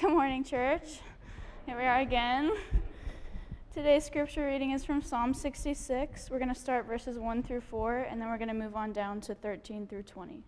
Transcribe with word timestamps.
Good 0.00 0.12
morning, 0.12 0.44
church. 0.44 1.00
Here 1.66 1.76
we 1.76 1.82
are 1.82 1.98
again. 1.98 2.52
Today's 3.74 4.04
scripture 4.04 4.46
reading 4.46 4.70
is 4.70 4.84
from 4.84 5.02
Psalm 5.02 5.34
66. 5.34 6.30
We're 6.30 6.38
going 6.38 6.54
to 6.54 6.60
start 6.60 6.86
verses 6.86 7.18
1 7.18 7.42
through 7.42 7.62
4, 7.62 8.06
and 8.08 8.20
then 8.20 8.28
we're 8.28 8.38
going 8.38 8.46
to 8.46 8.54
move 8.54 8.76
on 8.76 8.92
down 8.92 9.20
to 9.22 9.34
13 9.34 9.88
through 9.88 10.04
20. 10.04 10.44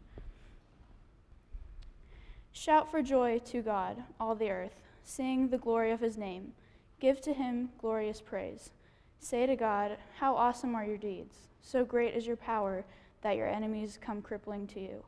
Shout 2.52 2.92
for 2.92 3.02
joy 3.02 3.40
to 3.46 3.60
God, 3.60 4.04
all 4.20 4.36
the 4.36 4.50
earth. 4.50 4.82
Sing 5.02 5.48
the 5.48 5.58
glory 5.58 5.90
of 5.90 5.98
his 5.98 6.16
name. 6.16 6.52
Give 7.00 7.20
to 7.22 7.32
him 7.32 7.70
glorious 7.80 8.20
praise. 8.20 8.70
Say 9.18 9.46
to 9.46 9.56
God, 9.56 9.96
How 10.18 10.36
awesome 10.36 10.76
are 10.76 10.84
your 10.84 10.98
deeds! 10.98 11.48
So 11.60 11.84
great 11.84 12.14
is 12.14 12.24
your 12.24 12.36
power 12.36 12.84
that 13.22 13.36
your 13.36 13.48
enemies 13.48 13.98
come 14.00 14.22
crippling 14.22 14.68
to 14.68 14.80
you. 14.80 15.04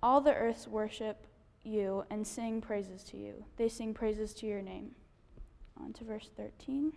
All 0.00 0.20
the 0.20 0.34
earth's 0.34 0.68
worship 0.68 1.26
you 1.64 2.04
and 2.10 2.26
sing 2.26 2.60
praises 2.60 3.02
to 3.04 3.16
you. 3.16 3.44
They 3.56 3.68
sing 3.68 3.94
praises 3.94 4.34
to 4.34 4.46
your 4.46 4.62
name. 4.62 4.92
On 5.80 5.92
to 5.94 6.04
verse 6.04 6.30
13. 6.36 6.92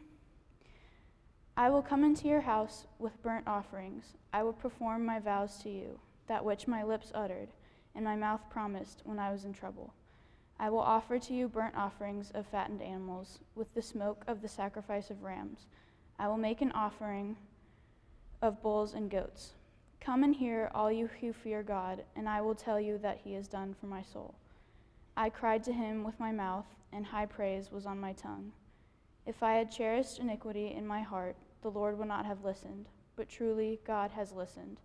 I 1.57 1.69
will 1.69 1.81
come 1.81 2.03
into 2.03 2.27
your 2.27 2.41
house 2.41 2.85
with 2.99 3.21
burnt 3.21 3.47
offerings. 3.47 4.15
I 4.33 4.43
will 4.43 4.53
perform 4.53 5.05
my 5.05 5.19
vows 5.19 5.57
to 5.63 5.69
you, 5.69 5.99
that 6.27 6.43
which 6.43 6.67
my 6.67 6.83
lips 6.83 7.11
uttered 7.13 7.49
and 7.95 8.03
my 8.03 8.15
mouth 8.15 8.41
promised 8.49 9.01
when 9.05 9.19
I 9.19 9.31
was 9.31 9.45
in 9.45 9.53
trouble. 9.53 9.93
I 10.59 10.69
will 10.69 10.79
offer 10.79 11.17
to 11.19 11.33
you 11.33 11.47
burnt 11.47 11.75
offerings 11.75 12.31
of 12.31 12.45
fattened 12.47 12.81
animals 12.81 13.39
with 13.55 13.73
the 13.73 13.81
smoke 13.81 14.23
of 14.27 14.41
the 14.41 14.47
sacrifice 14.47 15.09
of 15.09 15.23
rams. 15.23 15.67
I 16.19 16.27
will 16.27 16.37
make 16.37 16.61
an 16.61 16.71
offering 16.73 17.37
of 18.41 18.61
bulls 18.61 18.93
and 18.93 19.09
goats. 19.09 19.53
Come 19.99 20.23
and 20.23 20.35
hear, 20.35 20.69
all 20.73 20.91
you 20.91 21.09
who 21.19 21.33
fear 21.33 21.63
God, 21.63 22.03
and 22.15 22.29
I 22.29 22.41
will 22.41 22.55
tell 22.55 22.79
you 22.79 22.97
that 22.99 23.21
he 23.23 23.33
has 23.33 23.47
done 23.47 23.75
for 23.79 23.87
my 23.87 24.01
soul. 24.01 24.35
I 25.17 25.29
cried 25.29 25.63
to 25.63 25.73
him 25.73 26.03
with 26.03 26.19
my 26.19 26.31
mouth, 26.31 26.65
and 26.91 27.05
high 27.05 27.25
praise 27.25 27.71
was 27.71 27.85
on 27.85 27.99
my 27.99 28.13
tongue. 28.13 28.51
If 29.25 29.41
I 29.41 29.53
had 29.53 29.71
cherished 29.71 30.19
iniquity 30.19 30.73
in 30.75 30.85
my 30.85 31.01
heart, 31.01 31.37
the 31.61 31.71
Lord 31.71 31.97
would 31.97 32.07
not 32.07 32.25
have 32.25 32.43
listened, 32.43 32.87
but 33.15 33.29
truly 33.29 33.79
God 33.87 34.11
has 34.11 34.33
listened. 34.33 34.81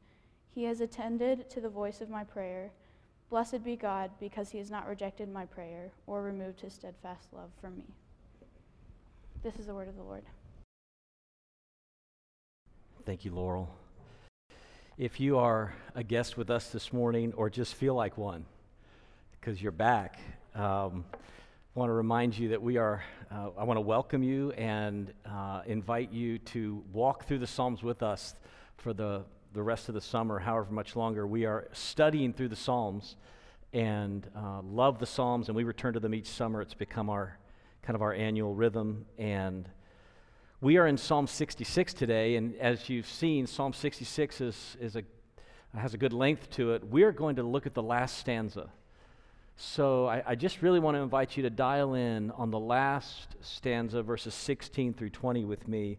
He 0.54 0.64
has 0.64 0.80
attended 0.80 1.50
to 1.50 1.60
the 1.60 1.68
voice 1.68 2.00
of 2.00 2.08
my 2.08 2.24
prayer. 2.24 2.70
Blessed 3.28 3.64
be 3.64 3.76
God, 3.76 4.10
because 4.20 4.50
he 4.50 4.58
has 4.58 4.70
not 4.70 4.88
rejected 4.88 5.28
my 5.28 5.46
prayer 5.46 5.90
or 6.06 6.22
removed 6.22 6.60
his 6.60 6.74
steadfast 6.74 7.28
love 7.32 7.50
from 7.60 7.76
me. 7.76 7.86
This 9.42 9.56
is 9.56 9.66
the 9.66 9.74
word 9.74 9.88
of 9.88 9.96
the 9.96 10.02
Lord. 10.02 10.24
Thank 13.04 13.24
you, 13.24 13.34
Laurel. 13.34 13.68
If 14.96 15.18
you 15.18 15.38
are 15.38 15.74
a 15.94 16.04
guest 16.04 16.36
with 16.36 16.50
us 16.50 16.70
this 16.70 16.92
morning 16.92 17.32
or 17.36 17.50
just 17.50 17.74
feel 17.74 17.94
like 17.94 18.18
one, 18.18 18.44
because 19.40 19.62
you're 19.62 19.72
back. 19.72 20.18
Um, 20.54 21.06
I 21.14 21.78
want 21.78 21.88
to 21.88 21.94
remind 21.94 22.36
you 22.36 22.50
that 22.50 22.60
we 22.60 22.76
are, 22.76 23.02
uh, 23.30 23.48
I 23.56 23.64
want 23.64 23.78
to 23.78 23.82
welcome 23.82 24.22
you 24.22 24.50
and 24.50 25.14
uh, 25.24 25.62
invite 25.64 26.12
you 26.12 26.38
to 26.38 26.84
walk 26.92 27.24
through 27.24 27.38
the 27.38 27.46
Psalms 27.46 27.82
with 27.82 28.02
us 28.02 28.34
for 28.76 28.92
the, 28.92 29.24
the 29.54 29.62
rest 29.62 29.88
of 29.88 29.94
the 29.94 30.00
summer, 30.02 30.38
however 30.38 30.70
much 30.70 30.94
longer. 30.94 31.26
We 31.26 31.46
are 31.46 31.68
studying 31.72 32.34
through 32.34 32.48
the 32.48 32.56
Psalms 32.56 33.16
and 33.72 34.28
uh, 34.36 34.60
love 34.60 34.98
the 34.98 35.06
Psalms, 35.06 35.48
and 35.48 35.56
we 35.56 35.64
return 35.64 35.94
to 35.94 36.00
them 36.00 36.14
each 36.14 36.28
summer. 36.28 36.60
It's 36.60 36.74
become 36.74 37.08
our 37.08 37.38
kind 37.82 37.94
of 37.94 38.02
our 38.02 38.12
annual 38.12 38.54
rhythm. 38.54 39.06
And 39.16 39.66
we 40.60 40.76
are 40.76 40.86
in 40.86 40.98
Psalm 40.98 41.26
66 41.26 41.94
today, 41.94 42.36
and 42.36 42.54
as 42.56 42.90
you've 42.90 43.08
seen, 43.08 43.46
Psalm 43.46 43.72
66 43.72 44.42
is, 44.42 44.76
is 44.78 44.96
a, 44.96 45.02
has 45.74 45.94
a 45.94 45.98
good 45.98 46.12
length 46.12 46.50
to 46.50 46.74
it. 46.74 46.84
We're 46.84 47.12
going 47.12 47.36
to 47.36 47.42
look 47.42 47.64
at 47.64 47.72
the 47.72 47.82
last 47.82 48.18
stanza. 48.18 48.68
So 49.62 50.06
I, 50.06 50.22
I, 50.26 50.34
just 50.36 50.62
really 50.62 50.80
want 50.80 50.94
to 50.94 51.02
invite 51.02 51.36
you 51.36 51.42
to 51.42 51.50
dial 51.50 51.92
in 51.92 52.30
on 52.30 52.50
the 52.50 52.58
last 52.58 53.36
stanza, 53.42 54.02
verses 54.02 54.32
16 54.32 54.94
through 54.94 55.10
20 55.10 55.44
with 55.44 55.68
me. 55.68 55.98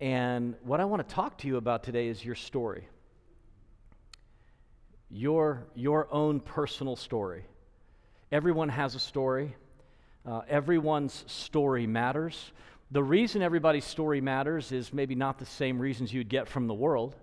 And 0.00 0.54
what 0.64 0.80
I 0.80 0.84
want 0.84 1.08
to 1.08 1.14
talk 1.14 1.38
to 1.38 1.48
you 1.48 1.56
about 1.56 1.82
today 1.82 2.08
is 2.08 2.22
your 2.22 2.34
story. 2.34 2.86
Your, 5.08 5.66
your 5.74 6.12
own 6.12 6.40
personal 6.40 6.94
story. 6.94 7.46
Everyone 8.30 8.68
has 8.68 8.94
a 8.94 9.00
story. 9.00 9.56
Uh, 10.26 10.42
everyone's 10.46 11.24
story 11.26 11.86
matters. 11.86 12.52
The 12.90 13.02
reason 13.02 13.40
everybody's 13.40 13.86
story 13.86 14.20
matters 14.20 14.72
is 14.72 14.92
maybe 14.92 15.14
not 15.14 15.38
the 15.38 15.46
same 15.46 15.78
reasons 15.78 16.12
you'd 16.12 16.28
get 16.28 16.48
from 16.48 16.66
the 16.66 16.74
world. 16.74 17.16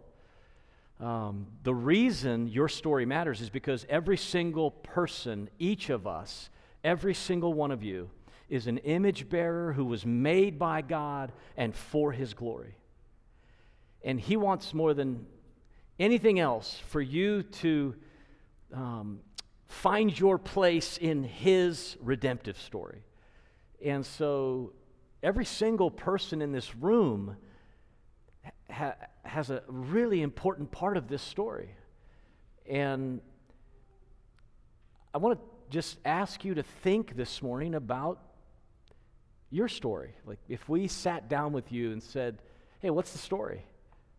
Um, 1.00 1.48
the 1.64 1.76
reason 1.76 2.48
your 2.48 2.68
story 2.68 3.06
matters 3.06 3.42
is 3.42 3.50
because 3.50 3.86
every 3.88 4.18
single 4.18 4.72
person, 4.72 5.50
each 5.60 5.90
of 5.90 6.08
us, 6.08 6.50
every 6.84 7.14
single 7.14 7.54
one 7.54 7.72
of 7.72 7.84
you, 7.84 8.10
is 8.50 8.66
an 8.68 8.80
image 8.80 9.30
bearer 9.30 9.74
who 9.74 9.86
was 9.86 10.06
made 10.06 10.58
by 10.58 10.82
God 10.82 11.32
and 11.56 11.76
for 11.76 12.12
His 12.12 12.34
glory. 12.34 12.76
And 14.04 14.20
He 14.20 14.38
wants 14.38 14.74
more 14.74 14.94
than 14.94 15.28
anything 16.00 16.40
else 16.40 16.82
for 16.88 17.02
you 17.02 17.44
to 17.44 17.96
um, 18.74 19.20
find 19.68 20.18
your 20.18 20.40
place 20.40 20.98
in 20.98 21.24
His 21.24 21.98
redemptive 22.02 22.60
story. 22.60 23.04
And 23.84 24.04
so, 24.04 24.74
every 25.22 25.46
single 25.46 25.92
person 25.92 26.42
in 26.42 26.52
this 26.52 26.76
room 26.76 27.38
ha- 28.72 28.96
has 29.28 29.50
a 29.50 29.62
really 29.68 30.22
important 30.22 30.72
part 30.72 30.98
of 30.98 31.08
this 31.08 31.22
story. 31.22 31.70
And 32.70 33.22
I 35.14 35.18
want 35.18 35.40
to 35.40 35.46
just 35.70 35.98
ask 36.06 36.44
you 36.46 36.56
to 36.56 36.64
think 36.64 37.16
this 37.16 37.42
morning 37.42 37.76
about 37.76 38.20
your 39.50 39.68
story. 39.68 40.16
Like, 40.26 40.40
if 40.50 40.68
we 40.68 40.88
sat 40.88 41.30
down 41.30 41.54
with 41.54 41.72
you 41.72 41.92
and 41.92 42.02
said, 42.02 42.42
Hey, 42.80 42.90
what's 42.90 43.12
the 43.12 43.18
story? 43.18 43.66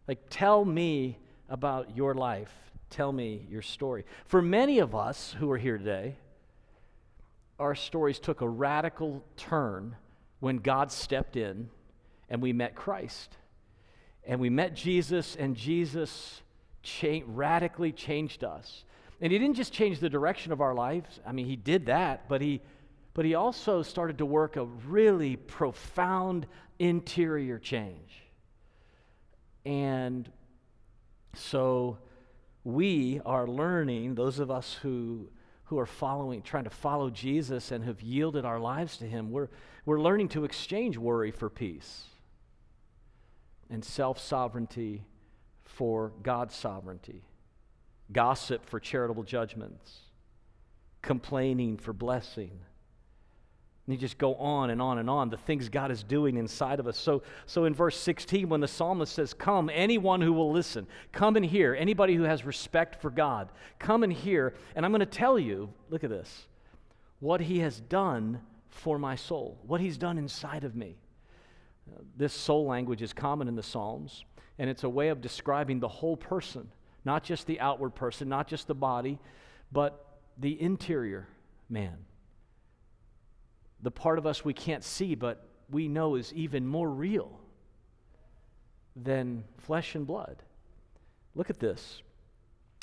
Like, 0.07 0.19
tell 0.31 0.65
me 0.65 1.19
about 1.49 1.97
your 1.97 2.15
life. 2.15 2.53
Tell 2.91 3.13
me 3.13 3.47
your 3.51 3.63
story. 3.63 4.05
For 4.27 4.43
many 4.43 4.79
of 4.79 4.95
us 4.95 5.35
who 5.39 5.51
are 5.51 5.59
here 5.59 5.79
today, 5.79 6.17
our 7.59 7.75
stories 7.75 8.19
took 8.19 8.41
a 8.41 8.49
radical 8.49 9.23
turn 9.37 9.97
when 10.41 10.59
God 10.59 10.91
stepped 10.91 11.37
in 11.37 11.69
and 12.29 12.41
we 12.41 12.53
met 12.53 12.75
Christ. 12.75 13.37
And 14.29 14.39
we 14.41 14.51
met 14.51 14.75
Jesus, 14.75 15.37
and 15.37 15.57
Jesus 15.57 16.43
cha- 16.83 17.23
radically 17.27 17.93
changed 17.93 18.45
us. 18.45 18.85
And 19.23 19.33
he 19.33 19.39
didn't 19.39 19.57
just 19.57 19.73
change 19.73 20.01
the 20.01 20.11
direction 20.11 20.53
of 20.53 20.61
our 20.61 20.75
lives. 20.75 21.19
I 21.27 21.33
mean, 21.33 21.47
he 21.47 21.57
did 21.57 21.87
that, 21.87 22.29
but 22.29 22.43
he, 22.43 22.61
but 23.15 23.25
he 23.25 23.35
also 23.35 23.83
started 23.83 24.19
to 24.19 24.27
work 24.27 24.57
a 24.57 24.67
really 24.67 25.37
profound 25.37 26.47
interior 26.79 27.59
change. 27.59 28.23
And 29.65 30.31
so 31.35 31.97
we 32.65 33.23
are 33.25 33.49
learning, 33.49 34.15
those 34.15 34.41
of 34.41 34.51
us 34.51 34.75
who, 34.75 35.31
who 35.65 35.79
are 35.79 35.87
following, 35.87 36.43
trying 36.43 36.65
to 36.65 36.71
follow 36.71 37.09
Jesus 37.09 37.73
and 37.73 37.83
have 37.83 38.03
yielded 38.03 38.45
our 38.45 38.61
lives 38.61 38.99
to 38.99 39.07
him, 39.07 39.31
we're, 39.31 39.49
we're 39.87 40.01
learning 40.01 40.29
to 40.29 40.45
exchange 40.45 40.99
worry 40.99 41.31
for 41.31 41.49
peace 41.49 42.05
and 43.71 43.85
self 43.85 44.19
sovereignty 44.19 45.05
for 45.65 46.13
God's 46.23 46.55
sovereignty, 46.55 47.23
gossip 48.13 48.67
for 48.67 48.81
charitable 48.81 49.23
judgments, 49.23 49.99
complaining 51.03 51.77
for 51.77 51.93
blessing. 51.93 52.51
And 53.87 53.95
you 53.95 53.99
just 53.99 54.19
go 54.19 54.35
on 54.35 54.69
and 54.69 54.83
on 54.83 54.99
and 54.99 55.09
on, 55.09 55.31
the 55.31 55.39
things 55.39 55.71
God 55.71 55.91
is 55.91 56.03
doing 56.03 56.37
inside 56.37 56.79
of 56.79 56.87
us. 56.87 56.99
So, 56.99 57.23
so 57.47 57.65
in 57.65 57.73
verse 57.73 57.97
16, 57.99 58.47
when 58.49 58.61
the 58.61 58.69
psalmist 58.69 59.15
says, 59.15 59.33
Come, 59.33 59.71
anyone 59.73 60.21
who 60.21 60.35
will 60.35 60.53
listen, 60.53 60.87
come 61.11 61.37
and 61.37 61.45
hear, 61.45 61.75
anybody 61.75 62.15
who 62.15 62.25
has 62.25 62.45
respect 62.45 63.01
for 63.01 63.11
God, 63.11 63.51
come 63.79 64.03
and 64.03 64.13
hear. 64.13 64.53
And 64.75 64.85
I'm 64.85 64.93
going 64.93 65.01
to 65.01 65.07
tell 65.07 65.39
you, 65.39 65.73
look 65.89 66.05
at 66.05 66.11
this, 66.11 66.49
what 67.21 67.41
he 67.41 67.61
has 67.61 67.81
done 67.81 68.41
for 68.69 68.99
my 68.99 69.17
soul, 69.17 69.59
what 69.67 69.81
he's 69.81 69.97
done 69.97 70.19
inside 70.19 70.65
of 70.65 70.77
me. 70.77 70.97
This 72.17 72.33
soul 72.33 72.67
language 72.67 73.03
is 73.03 73.13
common 73.13 73.49
in 73.49 73.55
the 73.55 73.63
Psalms, 73.63 74.25
and 74.59 74.69
it's 74.69 74.85
a 74.85 74.89
way 74.89 75.09
of 75.09 75.21
describing 75.21 75.81
the 75.81 75.89
whole 75.89 76.17
person, 76.17 76.69
not 77.05 77.23
just 77.23 77.47
the 77.47 77.61
outward 77.61 77.91
person, 77.91 78.29
not 78.29 78.49
just 78.49 78.67
the 78.67 78.75
body, 78.75 79.19
but 79.71 80.05
the 80.39 80.61
interior 80.61 81.29
man. 81.69 81.97
The 83.83 83.91
part 83.91 84.19
of 84.19 84.27
us 84.27 84.45
we 84.45 84.55
can't 84.55 84.83
see, 84.83 85.15
but 85.15 85.47
we 85.71 85.89
know 85.89 86.17
is 86.17 86.33
even 86.33 86.67
more 86.67 86.91
real 86.91 87.39
than 88.97 89.45
flesh 89.59 89.95
and 89.95 90.07
blood. 90.07 90.43
Look 91.35 91.51
at 91.51 91.61
this. 91.61 92.03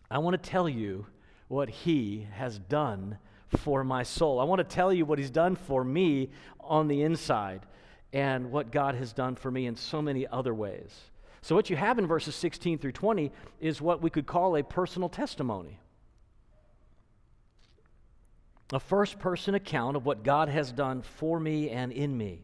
I 0.10 0.19
want 0.19 0.42
to 0.42 0.50
tell 0.50 0.69
you 0.69 1.07
what 1.48 1.69
he 1.69 2.28
has 2.34 2.57
done 2.57 3.18
for 3.50 3.84
my 3.84 4.04
soul. 4.04 4.40
I 4.40 4.46
want 4.46 4.60
to 4.60 4.75
tell 4.75 4.94
you 4.94 5.06
what 5.06 5.19
he's 5.19 5.31
done 5.31 5.56
for 5.56 5.84
me 5.84 6.30
on 6.60 6.88
the 6.88 7.02
inside 7.02 7.62
and 8.13 8.52
what 8.52 8.72
God 8.72 8.96
has 8.96 9.13
done 9.13 9.36
for 9.36 9.52
me 9.52 9.66
in 9.66 9.75
so 9.75 10.02
many 10.02 10.28
other 10.28 10.54
ways. 10.54 10.92
So, 11.42 11.56
what 11.56 11.69
you 11.69 11.75
have 11.75 12.00
in 12.00 12.07
verses 12.07 12.36
16 12.36 12.80
through 12.80 12.94
20 12.94 13.31
is 13.60 13.81
what 13.81 14.02
we 14.02 14.10
could 14.10 14.25
call 14.25 14.56
a 14.56 14.63
personal 14.63 15.10
testimony. 15.10 15.80
a 18.74 18.80
first 18.80 19.19
person 19.19 19.56
account 19.56 19.96
of 19.96 20.06
what 20.06 20.24
God 20.24 20.50
has 20.50 20.72
done 20.72 21.02
for 21.02 21.40
me 21.40 21.69
and 21.69 21.92
in 21.92 22.18
me. 22.18 22.42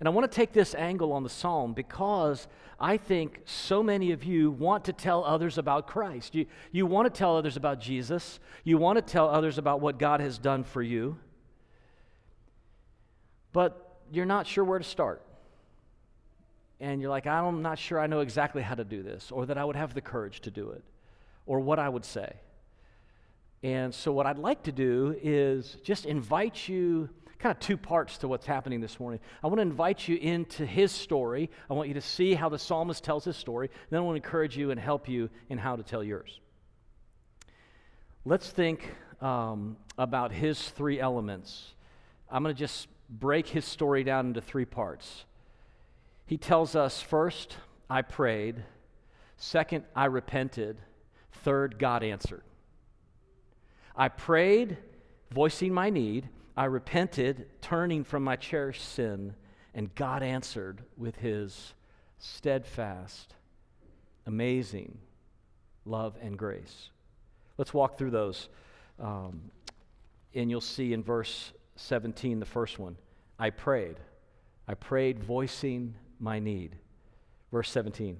And 0.00 0.08
I 0.08 0.10
want 0.10 0.30
to 0.30 0.34
take 0.34 0.52
this 0.52 0.74
angle 0.74 1.12
on 1.12 1.22
the 1.22 1.30
psalm 1.30 1.74
because 1.74 2.48
I 2.80 2.96
think 2.96 3.40
so 3.44 3.82
many 3.84 4.10
of 4.10 4.24
you 4.24 4.50
want 4.50 4.84
to 4.86 4.92
tell 4.92 5.24
others 5.24 5.58
about 5.58 5.86
Christ. 5.86 6.34
You, 6.34 6.46
you 6.72 6.86
want 6.86 7.06
to 7.06 7.16
tell 7.16 7.36
others 7.36 7.56
about 7.56 7.78
Jesus. 7.78 8.40
You 8.64 8.78
want 8.78 8.96
to 8.96 9.02
tell 9.02 9.28
others 9.28 9.58
about 9.58 9.80
what 9.80 10.00
God 10.00 10.20
has 10.20 10.38
done 10.38 10.64
for 10.64 10.82
you. 10.82 11.16
But 13.52 13.81
you're 14.12 14.26
not 14.26 14.46
sure 14.46 14.62
where 14.62 14.78
to 14.78 14.84
start. 14.84 15.22
And 16.80 17.00
you're 17.00 17.10
like, 17.10 17.26
I'm 17.26 17.62
not 17.62 17.78
sure 17.78 17.98
I 17.98 18.06
know 18.06 18.20
exactly 18.20 18.60
how 18.60 18.74
to 18.74 18.84
do 18.84 19.02
this, 19.02 19.30
or 19.30 19.46
that 19.46 19.56
I 19.56 19.64
would 19.64 19.76
have 19.76 19.94
the 19.94 20.00
courage 20.00 20.40
to 20.42 20.50
do 20.50 20.70
it, 20.70 20.84
or 21.46 21.60
what 21.60 21.78
I 21.78 21.88
would 21.88 22.04
say. 22.04 22.34
And 23.62 23.94
so, 23.94 24.12
what 24.12 24.26
I'd 24.26 24.38
like 24.38 24.64
to 24.64 24.72
do 24.72 25.16
is 25.22 25.76
just 25.84 26.04
invite 26.04 26.68
you 26.68 27.08
kind 27.38 27.54
of 27.54 27.60
two 27.60 27.76
parts 27.76 28.18
to 28.18 28.28
what's 28.28 28.46
happening 28.46 28.80
this 28.80 29.00
morning. 29.00 29.20
I 29.42 29.46
want 29.46 29.58
to 29.58 29.62
invite 29.62 30.06
you 30.06 30.16
into 30.16 30.66
his 30.66 30.92
story. 30.92 31.50
I 31.70 31.74
want 31.74 31.88
you 31.88 31.94
to 31.94 32.00
see 32.00 32.34
how 32.34 32.48
the 32.48 32.58
psalmist 32.58 33.02
tells 33.02 33.24
his 33.24 33.36
story. 33.36 33.70
Then 33.90 33.98
I 33.98 34.02
want 34.02 34.14
to 34.14 34.24
encourage 34.24 34.56
you 34.56 34.70
and 34.70 34.78
help 34.78 35.08
you 35.08 35.30
in 35.48 35.58
how 35.58 35.76
to 35.76 35.82
tell 35.82 36.04
yours. 36.04 36.40
Let's 38.24 38.50
think 38.50 38.94
um, 39.20 39.76
about 39.98 40.32
his 40.32 40.70
three 40.70 41.00
elements. 41.00 41.74
I'm 42.30 42.42
going 42.42 42.54
to 42.54 42.58
just 42.58 42.88
break 43.12 43.48
his 43.48 43.64
story 43.64 44.02
down 44.02 44.28
into 44.28 44.40
three 44.40 44.64
parts. 44.64 45.24
He 46.24 46.38
tells 46.38 46.74
us 46.74 47.00
first, 47.00 47.56
I 47.90 48.02
prayed. 48.02 48.64
Second, 49.36 49.84
I 49.94 50.06
repented. 50.06 50.78
Third, 51.32 51.78
God 51.78 52.02
answered. 52.02 52.42
I 53.94 54.08
prayed, 54.08 54.78
voicing 55.30 55.74
my 55.74 55.90
need. 55.90 56.28
I 56.56 56.64
repented, 56.66 57.46
turning 57.60 58.04
from 58.04 58.24
my 58.24 58.36
cherished 58.36 58.86
sin, 58.94 59.34
and 59.74 59.94
God 59.94 60.22
answered 60.22 60.82
with 60.96 61.16
his 61.16 61.74
steadfast, 62.18 63.34
amazing 64.26 64.98
love 65.84 66.16
and 66.22 66.38
grace. 66.38 66.90
Let's 67.58 67.74
walk 67.74 67.98
through 67.98 68.10
those. 68.10 68.48
Um, 69.00 69.50
and 70.34 70.50
you'll 70.50 70.60
see 70.60 70.92
in 70.92 71.02
verse 71.02 71.52
17, 71.82 72.40
the 72.40 72.46
first 72.46 72.78
one 72.78 72.96
I 73.38 73.50
prayed. 73.50 73.96
I 74.68 74.74
prayed, 74.74 75.18
voicing 75.18 75.94
my 76.20 76.38
need. 76.38 76.76
Verse 77.50 77.70
17 77.70 78.18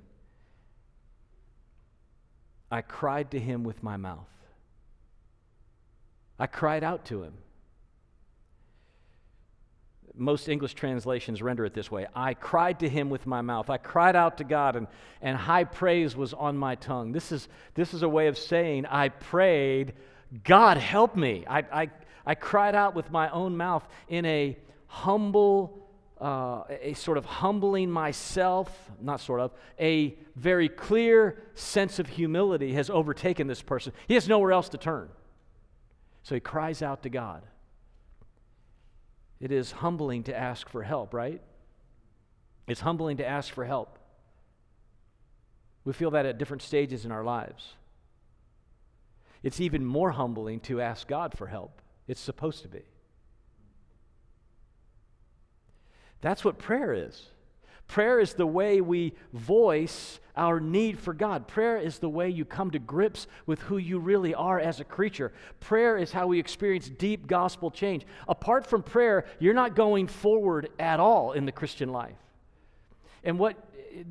I 2.70 2.80
cried 2.80 3.30
to 3.32 3.38
him 3.38 3.64
with 3.64 3.82
my 3.82 3.96
mouth. 3.96 4.28
I 6.38 6.46
cried 6.46 6.82
out 6.82 7.04
to 7.06 7.22
him. 7.22 7.34
Most 10.14 10.48
English 10.48 10.74
translations 10.74 11.40
render 11.40 11.64
it 11.64 11.72
this 11.72 11.90
way 11.90 12.06
I 12.14 12.34
cried 12.34 12.80
to 12.80 12.88
him 12.88 13.10
with 13.10 13.26
my 13.26 13.42
mouth. 13.42 13.70
I 13.70 13.78
cried 13.78 14.16
out 14.16 14.38
to 14.38 14.44
God, 14.44 14.76
and, 14.76 14.86
and 15.20 15.36
high 15.36 15.64
praise 15.64 16.16
was 16.16 16.34
on 16.34 16.56
my 16.56 16.74
tongue. 16.74 17.12
This 17.12 17.30
is, 17.30 17.48
this 17.74 17.94
is 17.94 18.02
a 18.02 18.08
way 18.08 18.26
of 18.26 18.36
saying, 18.36 18.86
I 18.86 19.10
prayed, 19.10 19.94
God 20.44 20.78
help 20.78 21.14
me. 21.14 21.44
I, 21.46 21.58
I, 21.72 21.90
I 22.26 22.34
cried 22.34 22.74
out 22.74 22.94
with 22.94 23.10
my 23.10 23.28
own 23.30 23.56
mouth 23.56 23.86
in 24.08 24.24
a 24.24 24.56
humble, 24.86 25.88
uh, 26.20 26.62
a 26.68 26.94
sort 26.94 27.18
of 27.18 27.24
humbling 27.24 27.90
myself, 27.90 28.90
not 29.00 29.20
sort 29.20 29.40
of, 29.40 29.52
a 29.80 30.16
very 30.36 30.68
clear 30.68 31.42
sense 31.54 31.98
of 31.98 32.08
humility 32.08 32.74
has 32.74 32.90
overtaken 32.90 33.46
this 33.46 33.62
person. 33.62 33.92
He 34.06 34.14
has 34.14 34.28
nowhere 34.28 34.52
else 34.52 34.68
to 34.70 34.78
turn. 34.78 35.08
So 36.22 36.34
he 36.34 36.40
cries 36.40 36.82
out 36.82 37.02
to 37.02 37.08
God. 37.08 37.42
It 39.40 39.50
is 39.50 39.72
humbling 39.72 40.22
to 40.24 40.36
ask 40.36 40.68
for 40.68 40.84
help, 40.84 41.12
right? 41.12 41.42
It's 42.68 42.80
humbling 42.80 43.16
to 43.16 43.26
ask 43.26 43.52
for 43.52 43.64
help. 43.64 43.98
We 45.84 45.92
feel 45.92 46.12
that 46.12 46.26
at 46.26 46.38
different 46.38 46.62
stages 46.62 47.04
in 47.04 47.10
our 47.10 47.24
lives. 47.24 47.74
It's 49.42 49.60
even 49.60 49.84
more 49.84 50.12
humbling 50.12 50.60
to 50.60 50.80
ask 50.80 51.08
God 51.08 51.36
for 51.36 51.48
help. 51.48 51.81
It's 52.12 52.20
supposed 52.20 52.60
to 52.60 52.68
be. 52.68 52.82
That's 56.20 56.44
what 56.44 56.58
prayer 56.58 56.92
is. 56.92 57.30
Prayer 57.88 58.20
is 58.20 58.34
the 58.34 58.46
way 58.46 58.82
we 58.82 59.14
voice 59.32 60.20
our 60.36 60.60
need 60.60 60.98
for 60.98 61.14
God. 61.14 61.48
Prayer 61.48 61.78
is 61.78 62.00
the 62.00 62.10
way 62.10 62.28
you 62.28 62.44
come 62.44 62.70
to 62.72 62.78
grips 62.78 63.26
with 63.46 63.62
who 63.62 63.78
you 63.78 63.98
really 63.98 64.34
are 64.34 64.60
as 64.60 64.78
a 64.78 64.84
creature. 64.84 65.32
Prayer 65.58 65.96
is 65.96 66.12
how 66.12 66.26
we 66.26 66.38
experience 66.38 66.90
deep 66.90 67.26
gospel 67.26 67.70
change. 67.70 68.04
Apart 68.28 68.66
from 68.66 68.82
prayer, 68.82 69.24
you're 69.38 69.54
not 69.54 69.74
going 69.74 70.06
forward 70.06 70.68
at 70.78 71.00
all 71.00 71.32
in 71.32 71.46
the 71.46 71.50
Christian 71.52 71.88
life. 71.88 72.18
And 73.24 73.38
what 73.38 73.56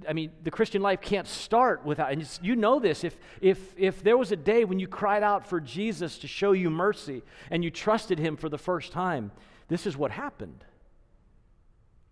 I 0.07 0.13
mean, 0.13 0.31
the 0.43 0.51
Christian 0.51 0.81
life 0.81 1.01
can't 1.01 1.27
start 1.27 1.85
without, 1.85 2.11
and 2.11 2.39
you 2.41 2.55
know 2.55 2.79
this. 2.79 3.03
If, 3.03 3.17
if, 3.39 3.59
if 3.77 4.03
there 4.03 4.17
was 4.17 4.31
a 4.31 4.35
day 4.35 4.65
when 4.65 4.79
you 4.79 4.87
cried 4.87 5.23
out 5.23 5.47
for 5.47 5.59
Jesus 5.59 6.17
to 6.19 6.27
show 6.27 6.51
you 6.51 6.69
mercy 6.69 7.23
and 7.49 7.63
you 7.63 7.71
trusted 7.71 8.19
him 8.19 8.37
for 8.37 8.49
the 8.49 8.57
first 8.57 8.91
time, 8.91 9.31
this 9.67 9.85
is 9.85 9.97
what 9.97 10.11
happened. 10.11 10.63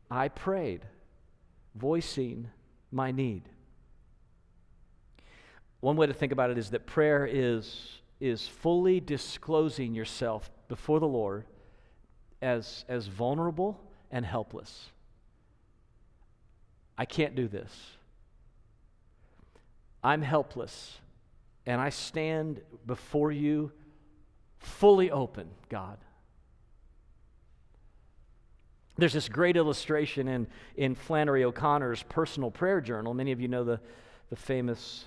I 0.09 0.29
prayed 0.29 0.85
voicing 1.75 2.49
my 2.91 3.11
need. 3.11 3.43
One 5.79 5.95
way 5.95 6.07
to 6.07 6.13
think 6.13 6.31
about 6.31 6.49
it 6.49 6.57
is 6.57 6.71
that 6.71 6.85
prayer 6.85 7.27
is, 7.29 7.99
is 8.19 8.47
fully 8.47 8.99
disclosing 8.99 9.93
yourself 9.93 10.49
before 10.67 10.99
the 10.99 11.07
Lord 11.07 11.45
as, 12.41 12.85
as 12.89 13.07
vulnerable 13.07 13.79
and 14.11 14.25
helpless. 14.25 14.89
I 16.99 17.05
can't 17.05 17.33
do 17.33 17.47
this. 17.47 17.71
I'm 20.03 20.21
helpless, 20.21 20.97
and 21.65 21.79
I 21.79 21.91
stand 21.91 22.59
before 22.85 23.31
you 23.31 23.71
fully 24.57 25.09
open, 25.09 25.47
God. 25.69 25.97
There's 28.97 29.13
this 29.13 29.29
great 29.29 29.55
illustration 29.55 30.27
in, 30.27 30.47
in 30.75 30.93
Flannery 30.93 31.45
O'Connor's 31.45 32.03
personal 32.03 32.51
prayer 32.51 32.81
journal. 32.81 33.13
Many 33.13 33.31
of 33.31 33.39
you 33.39 33.47
know 33.47 33.63
the, 33.63 33.79
the 34.29 34.35
famous 34.35 35.05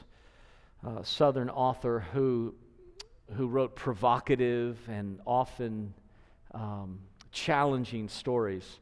uh, 0.86 1.02
Southern 1.02 1.50
author 1.50 2.06
who, 2.14 2.54
who 3.36 3.48
wrote 3.48 3.76
provocative 3.76 4.78
and 4.88 5.20
often 5.26 5.92
um, 6.54 7.00
challenging 7.32 8.08
stories. 8.08 8.78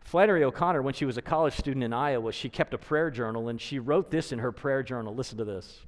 Flannery 0.00 0.42
O'Connor, 0.42 0.82
when 0.82 0.94
she 0.94 1.04
was 1.04 1.16
a 1.16 1.22
college 1.22 1.54
student 1.54 1.84
in 1.84 1.92
Iowa, 1.92 2.32
she 2.32 2.48
kept 2.48 2.74
a 2.74 2.78
prayer 2.78 3.10
journal 3.10 3.48
and 3.48 3.60
she 3.60 3.78
wrote 3.78 4.10
this 4.10 4.32
in 4.32 4.40
her 4.40 4.52
prayer 4.52 4.82
journal. 4.82 5.14
Listen 5.14 5.38
to 5.38 5.44
this 5.44 5.80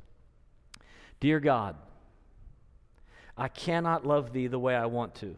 Dear 1.20 1.40
God, 1.40 1.76
I 3.36 3.48
cannot 3.48 4.06
love 4.06 4.32
thee 4.32 4.46
the 4.46 4.58
way 4.58 4.74
I 4.74 4.86
want 4.86 5.14
to. 5.16 5.36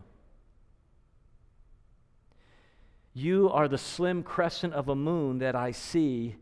You 3.15 3.49
are 3.51 3.69
the 3.69 3.79
slim 3.79 4.25
crescent 4.25 4.75
of 4.75 4.89
a 4.89 4.97
moon 4.97 5.39
that 5.39 5.55
I 5.55 5.71
see, 5.71 6.35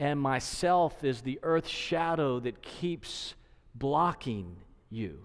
and 0.00 0.18
myself 0.18 1.04
is 1.04 1.20
the 1.20 1.38
earth's 1.42 1.68
shadow 1.68 2.40
that 2.40 2.62
keeps 2.62 3.34
blocking 3.74 4.56
you. 4.88 5.18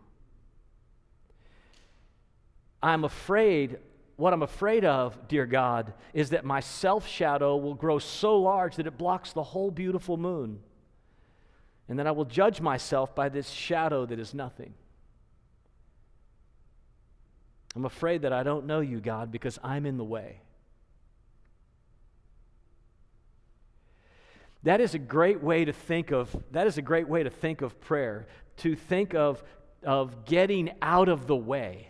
I'm 2.83 3.05
afraid, 3.05 3.77
what 4.21 4.33
I'm 4.33 4.43
afraid 4.43 4.85
of, 4.85 5.27
dear 5.27 5.47
God, 5.47 5.95
is 6.13 6.29
that 6.29 6.45
my 6.45 6.59
self 6.59 7.07
shadow 7.07 7.57
will 7.57 7.73
grow 7.73 7.97
so 7.97 8.39
large 8.39 8.75
that 8.75 8.85
it 8.85 8.95
blocks 8.95 9.33
the 9.33 9.41
whole 9.41 9.71
beautiful 9.71 10.15
moon. 10.15 10.59
And 11.89 11.97
then 11.97 12.05
I 12.05 12.11
will 12.11 12.25
judge 12.25 12.61
myself 12.61 13.15
by 13.15 13.29
this 13.29 13.49
shadow 13.49 14.05
that 14.05 14.19
is 14.19 14.35
nothing. 14.35 14.75
I'm 17.75 17.85
afraid 17.85 18.21
that 18.21 18.31
I 18.31 18.43
don't 18.43 18.67
know 18.67 18.79
you, 18.79 18.99
God, 18.99 19.31
because 19.31 19.57
I'm 19.63 19.87
in 19.87 19.97
the 19.97 20.03
way. 20.03 20.41
That 24.61 24.81
is 24.81 24.93
a 24.93 24.99
great 24.99 25.41
way 25.41 25.65
to 25.65 25.73
think 25.73 26.11
of 26.11 26.35
that 26.51 26.67
is 26.67 26.77
a 26.77 26.83
great 26.83 27.09
way 27.09 27.23
to 27.23 27.31
think 27.31 27.63
of 27.63 27.81
prayer, 27.81 28.27
to 28.57 28.75
think 28.75 29.15
of 29.15 29.43
of 29.81 30.25
getting 30.25 30.69
out 30.79 31.09
of 31.09 31.25
the 31.25 31.35
way, 31.35 31.87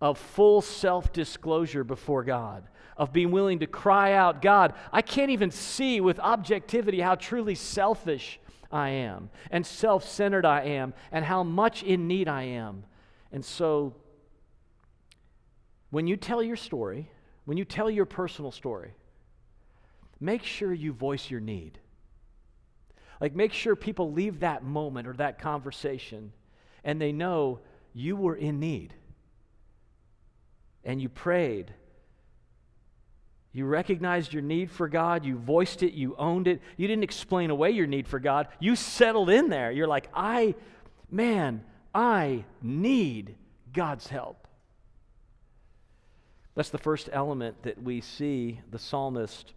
of 0.00 0.18
full 0.18 0.60
self-disclosure 0.60 1.84
before 1.84 2.22
God, 2.24 2.68
of 2.96 3.12
being 3.12 3.30
willing 3.30 3.60
to 3.60 3.66
cry 3.66 4.12
out, 4.12 4.42
God, 4.42 4.74
I 4.92 5.02
can't 5.02 5.30
even 5.30 5.50
see 5.50 6.00
with 6.00 6.20
objectivity 6.20 7.00
how 7.00 7.14
truly 7.14 7.54
selfish 7.54 8.38
I 8.70 8.90
am 8.90 9.30
and 9.50 9.66
self-centered 9.66 10.44
I 10.44 10.62
am 10.62 10.94
and 11.12 11.24
how 11.24 11.42
much 11.42 11.82
in 11.82 12.08
need 12.08 12.28
I 12.28 12.42
am. 12.42 12.84
And 13.32 13.44
so 13.44 13.94
when 15.90 16.06
you 16.06 16.16
tell 16.16 16.42
your 16.42 16.56
story, 16.56 17.10
when 17.44 17.56
you 17.56 17.64
tell 17.64 17.90
your 17.90 18.06
personal 18.06 18.50
story, 18.50 18.92
make 20.20 20.42
sure 20.42 20.72
you 20.72 20.92
voice 20.92 21.30
your 21.30 21.40
need. 21.40 21.78
Like, 23.20 23.34
make 23.34 23.54
sure 23.54 23.74
people 23.76 24.12
leave 24.12 24.40
that 24.40 24.62
moment 24.62 25.08
or 25.08 25.14
that 25.14 25.38
conversation 25.38 26.32
and 26.84 27.00
they 27.00 27.12
know 27.12 27.60
you 27.94 28.14
were 28.14 28.36
in 28.36 28.60
need. 28.60 28.94
And 30.86 31.02
you 31.02 31.10
prayed. 31.10 31.74
You 33.52 33.66
recognized 33.66 34.32
your 34.32 34.42
need 34.42 34.70
for 34.70 34.88
God. 34.88 35.24
You 35.24 35.36
voiced 35.36 35.82
it. 35.82 35.92
You 35.92 36.14
owned 36.16 36.46
it. 36.46 36.60
You 36.76 36.86
didn't 36.86 37.04
explain 37.04 37.50
away 37.50 37.72
your 37.72 37.86
need 37.86 38.06
for 38.06 38.20
God. 38.20 38.48
You 38.60 38.76
settled 38.76 39.28
in 39.28 39.48
there. 39.48 39.72
You're 39.72 39.88
like, 39.88 40.08
I, 40.14 40.54
man, 41.10 41.64
I 41.94 42.44
need 42.62 43.34
God's 43.72 44.06
help. 44.06 44.46
That's 46.54 46.70
the 46.70 46.78
first 46.78 47.10
element 47.12 47.62
that 47.64 47.82
we 47.82 48.00
see 48.00 48.60
the 48.70 48.78
psalmist 48.78 49.52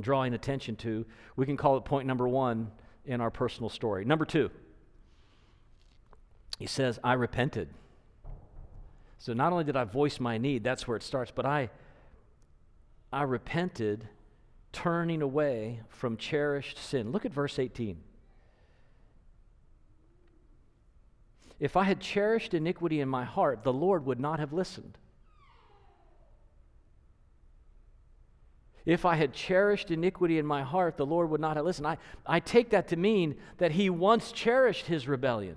drawing 0.00 0.34
attention 0.34 0.76
to. 0.76 1.06
We 1.34 1.46
can 1.46 1.56
call 1.56 1.76
it 1.76 1.84
point 1.84 2.06
number 2.06 2.28
one 2.28 2.70
in 3.04 3.20
our 3.20 3.30
personal 3.30 3.70
story. 3.70 4.04
Number 4.04 4.24
two, 4.24 4.50
he 6.58 6.66
says, 6.66 6.98
I 7.02 7.14
repented. 7.14 7.68
So 9.22 9.32
not 9.32 9.52
only 9.52 9.62
did 9.62 9.76
I 9.76 9.84
voice 9.84 10.18
my 10.18 10.36
need, 10.36 10.64
that's 10.64 10.88
where 10.88 10.96
it 10.96 11.02
starts, 11.04 11.30
but 11.32 11.46
I 11.46 11.70
I 13.12 13.22
repented, 13.22 14.08
turning 14.72 15.22
away 15.22 15.82
from 15.90 16.16
cherished 16.16 16.76
sin. 16.76 17.12
Look 17.12 17.24
at 17.24 17.32
verse 17.32 17.60
18. 17.60 18.02
If 21.60 21.76
I 21.76 21.84
had 21.84 22.00
cherished 22.00 22.52
iniquity 22.52 22.98
in 22.98 23.08
my 23.08 23.22
heart, 23.22 23.62
the 23.62 23.72
Lord 23.72 24.06
would 24.06 24.18
not 24.18 24.40
have 24.40 24.52
listened. 24.52 24.98
If 28.84 29.04
I 29.04 29.14
had 29.14 29.32
cherished 29.32 29.92
iniquity 29.92 30.36
in 30.36 30.46
my 30.46 30.62
heart, 30.62 30.96
the 30.96 31.06
Lord 31.06 31.30
would 31.30 31.40
not 31.40 31.56
have 31.56 31.64
listened. 31.64 31.86
I, 31.86 31.98
I 32.26 32.40
take 32.40 32.70
that 32.70 32.88
to 32.88 32.96
mean 32.96 33.36
that 33.58 33.70
he 33.70 33.88
once 33.88 34.32
cherished 34.32 34.86
his 34.86 35.06
rebellion. 35.06 35.54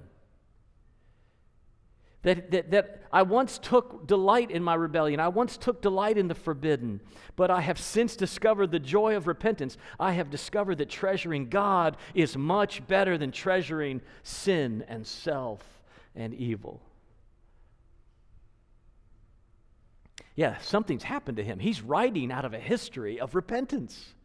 That, 2.26 2.50
that, 2.50 2.72
that 2.72 3.04
I 3.14 3.22
once 3.22 3.60
took 3.60 4.08
delight 4.08 4.50
in 4.50 4.64
my 4.64 4.74
rebellion. 4.74 5.20
I 5.20 5.28
once 5.28 5.58
took 5.58 5.80
delight 5.80 6.18
in 6.18 6.28
the 6.28 6.34
forbidden. 6.34 7.00
But 7.36 7.52
I 7.52 7.62
have 7.62 7.78
since 7.78 8.16
discovered 8.16 8.72
the 8.72 8.80
joy 8.80 9.16
of 9.16 9.28
repentance. 9.28 9.78
I 10.00 10.14
have 10.14 10.32
discovered 10.32 10.80
that 10.80 10.90
treasuring 10.90 11.50
God 11.50 11.98
is 12.16 12.36
much 12.36 12.86
better 12.88 13.16
than 13.20 13.32
treasuring 13.32 14.02
sin 14.24 14.84
and 14.88 15.06
self 15.06 15.62
and 16.16 16.34
evil. 16.34 16.82
Yeah, 20.36 20.58
something's 20.58 21.04
happened 21.04 21.38
to 21.38 21.44
him. 21.44 21.60
He's 21.60 21.84
writing 21.84 22.32
out 22.32 22.44
of 22.44 22.56
a 22.56 22.60
history 22.60 23.20
of 23.20 23.36
repentance. 23.36 24.16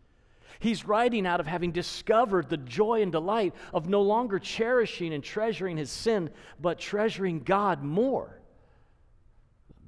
He's 0.59 0.85
writing 0.85 1.27
out 1.27 1.41
of 1.41 1.47
having 1.47 1.73
discovered 1.73 2.49
the 2.49 2.57
joy 2.57 3.03
and 3.03 3.13
delight 3.13 3.55
of 3.73 3.89
no 3.89 4.03
longer 4.03 4.39
cherishing 4.39 5.15
and 5.15 5.23
treasuring 5.23 5.77
his 5.77 5.91
sin, 5.91 6.31
but 6.61 6.79
treasuring 6.79 7.41
God 7.41 7.83
more. 7.83 8.41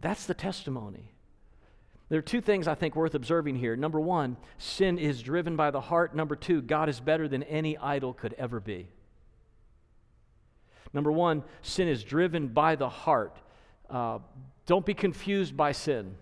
That's 0.00 0.26
the 0.26 0.34
testimony. 0.34 1.12
There 2.08 2.18
are 2.18 2.22
two 2.22 2.40
things 2.40 2.68
I 2.68 2.74
think 2.74 2.94
worth 2.94 3.14
observing 3.14 3.56
here. 3.56 3.74
Number 3.74 4.00
one, 4.00 4.36
sin 4.58 4.98
is 4.98 5.22
driven 5.22 5.56
by 5.56 5.70
the 5.70 5.80
heart. 5.80 6.14
Number 6.14 6.36
two, 6.36 6.60
God 6.60 6.88
is 6.88 7.00
better 7.00 7.26
than 7.26 7.42
any 7.44 7.78
idol 7.78 8.12
could 8.12 8.34
ever 8.34 8.60
be. 8.60 8.88
Number 10.92 11.10
one, 11.10 11.42
sin 11.62 11.88
is 11.88 12.04
driven 12.04 12.48
by 12.48 12.76
the 12.76 12.88
heart. 12.88 13.38
Uh, 13.88 14.18
don't 14.66 14.84
be 14.84 14.94
confused 14.94 15.56
by 15.56 15.72
sin. 15.72 16.14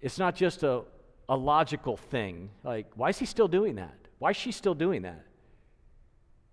It's 0.00 0.18
not 0.18 0.36
just 0.36 0.62
a 0.62 0.82
a 1.28 1.36
logical 1.36 1.96
thing. 1.96 2.50
Like, 2.62 2.86
why 2.94 3.10
is 3.10 3.18
he 3.18 3.26
still 3.26 3.48
doing 3.48 3.76
that? 3.76 3.96
Why 4.18 4.30
is 4.30 4.36
she 4.36 4.52
still 4.52 4.74
doing 4.74 5.02
that? 5.02 5.24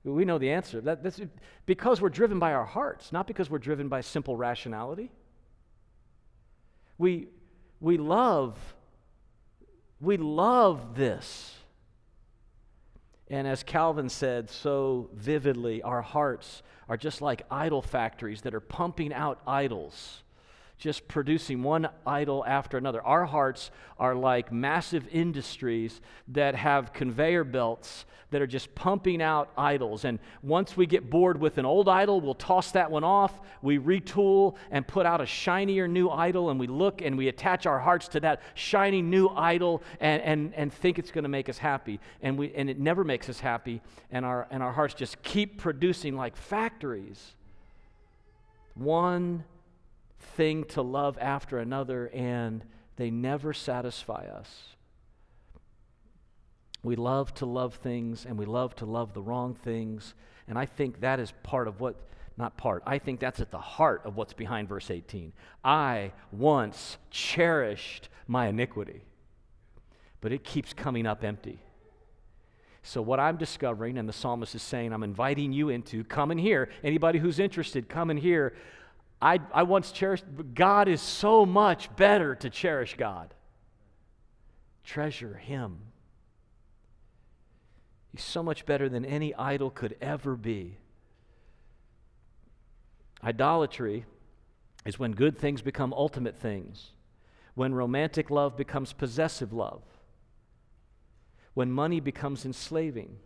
We 0.03 0.25
know 0.25 0.37
the 0.37 0.51
answer. 0.51 0.81
That, 0.81 1.01
that's 1.03 1.21
because 1.65 2.01
we're 2.01 2.09
driven 2.09 2.37
by 2.37 2.53
our 2.53 2.65
hearts, 2.65 3.11
not 3.13 3.25
because 3.25 3.49
we're 3.49 3.59
driven 3.59 3.87
by 3.87 4.01
simple 4.01 4.35
rationality. 4.35 5.11
We, 6.97 7.27
we 7.79 7.97
love, 7.97 8.57
we 10.01 10.17
love 10.17 10.95
this. 10.95 11.55
And 13.29 13.47
as 13.47 13.63
Calvin 13.63 14.09
said 14.09 14.49
so 14.49 15.09
vividly, 15.13 15.81
our 15.81 16.01
hearts 16.01 16.61
are 16.89 16.97
just 16.97 17.21
like 17.21 17.43
idol 17.49 17.81
factories 17.81 18.41
that 18.41 18.53
are 18.53 18.59
pumping 18.59 19.13
out 19.13 19.41
idols 19.47 20.23
just 20.83 21.07
producing 21.07 21.63
one 21.63 21.87
idol 22.05 22.43
after 22.45 22.77
another. 22.77 23.01
Our 23.01 23.23
hearts 23.23 23.71
are 23.97 24.13
like 24.13 24.51
massive 24.51 25.07
industries 25.13 26.01
that 26.27 26.55
have 26.55 26.91
conveyor 26.91 27.45
belts 27.45 28.03
that 28.31 28.41
are 28.41 28.47
just 28.47 28.75
pumping 28.75 29.21
out 29.21 29.49
idols. 29.57 30.03
And 30.03 30.19
once 30.41 30.75
we 30.75 30.85
get 30.85 31.09
bored 31.09 31.39
with 31.39 31.57
an 31.57 31.65
old 31.65 31.87
idol, 31.87 32.19
we'll 32.19 32.33
toss 32.33 32.71
that 32.71 32.91
one 32.91 33.05
off. 33.05 33.39
We 33.61 33.79
retool 33.79 34.57
and 34.71 34.85
put 34.85 35.05
out 35.05 35.21
a 35.21 35.25
shinier 35.25 35.87
new 35.87 36.09
idol, 36.09 36.49
and 36.49 36.59
we 36.59 36.67
look 36.67 37.01
and 37.01 37.17
we 37.17 37.29
attach 37.29 37.65
our 37.65 37.79
hearts 37.79 38.09
to 38.09 38.19
that 38.19 38.41
shiny 38.53 39.01
new 39.01 39.29
idol 39.29 39.83
and, 40.01 40.21
and, 40.23 40.53
and 40.53 40.73
think 40.73 40.99
it's 40.99 41.11
going 41.11 41.23
to 41.23 41.29
make 41.29 41.47
us 41.47 41.59
happy. 41.59 42.01
And, 42.21 42.37
we, 42.37 42.53
and 42.55 42.69
it 42.69 42.77
never 42.77 43.05
makes 43.05 43.29
us 43.29 43.39
happy, 43.39 43.81
and 44.11 44.25
our, 44.25 44.47
and 44.51 44.61
our 44.61 44.73
hearts 44.73 44.95
just 44.95 45.23
keep 45.23 45.59
producing 45.59 46.17
like 46.17 46.35
factories. 46.35 47.35
One 48.75 49.45
thing 50.23 50.63
to 50.65 50.81
love 50.81 51.17
after 51.19 51.59
another, 51.59 52.07
and 52.07 52.63
they 52.95 53.09
never 53.09 53.53
satisfy 53.53 54.25
us. 54.25 54.75
We 56.83 56.95
love 56.95 57.33
to 57.35 57.45
love 57.45 57.75
things, 57.75 58.25
and 58.25 58.37
we 58.37 58.45
love 58.45 58.75
to 58.77 58.85
love 58.85 59.13
the 59.13 59.21
wrong 59.21 59.55
things. 59.55 60.13
And 60.47 60.57
I 60.57 60.65
think 60.65 60.99
that 60.99 61.19
is 61.19 61.33
part 61.43 61.67
of 61.67 61.79
what, 61.79 61.95
not 62.37 62.57
part, 62.57 62.83
I 62.85 62.99
think 62.99 63.19
that's 63.19 63.39
at 63.39 63.51
the 63.51 63.59
heart 63.59 64.01
of 64.03 64.17
what's 64.17 64.33
behind 64.33 64.67
verse 64.67 64.91
18. 64.91 65.31
I 65.63 66.11
once 66.31 66.97
cherished 67.09 68.09
my 68.27 68.47
iniquity, 68.47 69.01
but 70.19 70.33
it 70.33 70.43
keeps 70.43 70.73
coming 70.73 71.05
up 71.05 71.23
empty. 71.23 71.59
So, 72.85 73.01
what 73.01 73.17
I'm 73.17 73.37
discovering, 73.37 73.97
and 73.97 74.09
the 74.09 74.13
psalmist 74.13 74.55
is 74.55 74.61
saying, 74.61 74.91
I'm 74.91 75.03
inviting 75.03 75.53
you 75.53 75.69
into, 75.69 76.03
come 76.03 76.31
in 76.31 76.37
here. 76.37 76.67
Anybody 76.83 77.17
who's 77.17 77.39
interested, 77.39 77.87
come 77.87 78.11
in 78.11 78.17
here. 78.17 78.53
I, 79.23 79.39
I 79.53 79.63
once 79.63 79.93
cherished, 79.93 80.25
but 80.35 80.53
God 80.53 80.89
is 80.89 81.01
so 81.01 81.45
much 81.45 81.95
better 81.95 82.35
to 82.35 82.49
cherish 82.49 82.95
God. 82.97 83.33
Treasure 84.83 85.35
Him. 85.35 85.77
He's 88.11 88.21
so 88.23 88.43
much 88.43 88.65
better 88.65 88.89
than 88.89 89.05
any 89.05 89.33
idol 89.35 89.69
could 89.69 89.95
ever 90.01 90.35
be. 90.35 90.77
Idolatry 93.23 94.05
is 94.85 94.99
when 94.99 95.13
good 95.13 95.39
things 95.39 95.61
become 95.61 95.93
ultimate 95.93 96.37
things, 96.37 96.91
when 97.55 97.73
romantic 97.73 98.29
love 98.29 98.57
becomes 98.57 98.91
possessive 98.91 99.53
love, 99.53 99.83
when 101.53 101.71
money 101.71 102.01
becomes 102.01 102.43
enslaving 102.43 103.19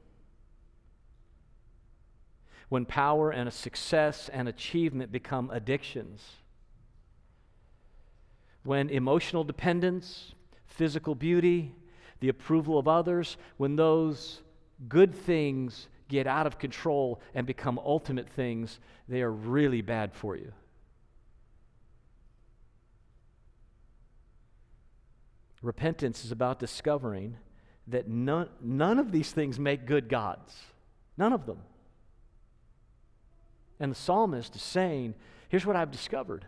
when 2.70 2.86
power 2.86 3.32
and 3.32 3.48
a 3.48 3.52
success 3.52 4.30
and 4.32 4.48
achievement 4.48 5.12
become 5.12 5.50
addictions. 5.52 6.22
When 8.64 8.90
emotional 8.90 9.44
dependence, 9.44 10.34
physical 10.66 11.16
beauty, 11.16 11.74
the 12.20 12.30
approval 12.30 12.78
of 12.78 12.88
others, 12.88 13.38
when 13.58 13.76
those 13.76 14.42
good 14.90 15.16
things 15.16 15.88
get 16.10 16.28
out 16.28 16.48
of 16.48 16.60
control 16.60 17.22
and 17.34 17.48
become 17.48 17.80
ultimate 17.80 18.30
things, 18.30 18.80
they 19.08 19.22
are 19.22 19.32
really 19.32 19.82
bad 19.82 20.14
for 20.14 20.36
you. 20.36 20.52
Repentance 25.62 26.24
is 26.24 26.32
about 26.32 26.60
discovering 26.60 27.38
that 27.88 28.08
none, 28.08 28.50
none 28.62 29.00
of 29.00 29.12
these 29.12 29.32
things 29.32 29.60
make 29.60 29.86
good 29.86 30.10
gods. 30.10 30.56
None 31.18 31.34
of 31.34 31.46
them. 31.46 31.60
And 33.80 33.92
the 33.92 33.96
psalmist 33.96 34.56
is 34.56 34.62
saying, 34.62 35.16
Here's 35.50 35.66
what 35.66 35.76
I've 35.76 35.92
discovered. 35.92 36.46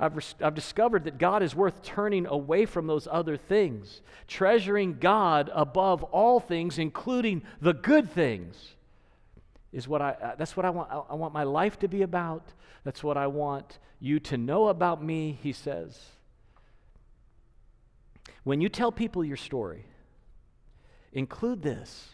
I've, 0.00 0.34
I've 0.40 0.54
discovered 0.54 1.04
that 1.04 1.18
God 1.18 1.42
is 1.42 1.54
worth 1.54 1.82
turning 1.82 2.26
away 2.26 2.64
from 2.64 2.86
those 2.86 3.06
other 3.10 3.36
things, 3.36 4.00
treasuring 4.26 4.96
God 4.98 5.50
above 5.54 6.02
all 6.04 6.40
things, 6.40 6.78
including 6.78 7.42
the 7.60 7.74
good 7.74 8.10
things. 8.10 8.76
Is 9.72 9.86
what 9.86 10.02
I, 10.02 10.10
uh, 10.10 10.34
that's 10.36 10.56
what 10.56 10.66
I 10.66 10.70
want. 10.70 10.90
I 10.90 11.14
want 11.14 11.32
my 11.32 11.44
life 11.44 11.78
to 11.80 11.88
be 11.88 12.02
about. 12.02 12.42
That's 12.82 13.04
what 13.04 13.16
I 13.16 13.28
want 13.28 13.78
you 14.00 14.18
to 14.20 14.38
know 14.38 14.68
about 14.68 15.04
me, 15.04 15.38
he 15.42 15.52
says. 15.52 16.00
When 18.42 18.60
you 18.60 18.68
tell 18.68 18.90
people 18.90 19.22
your 19.22 19.36
story, 19.36 19.84
include 21.12 21.62
this 21.62 22.08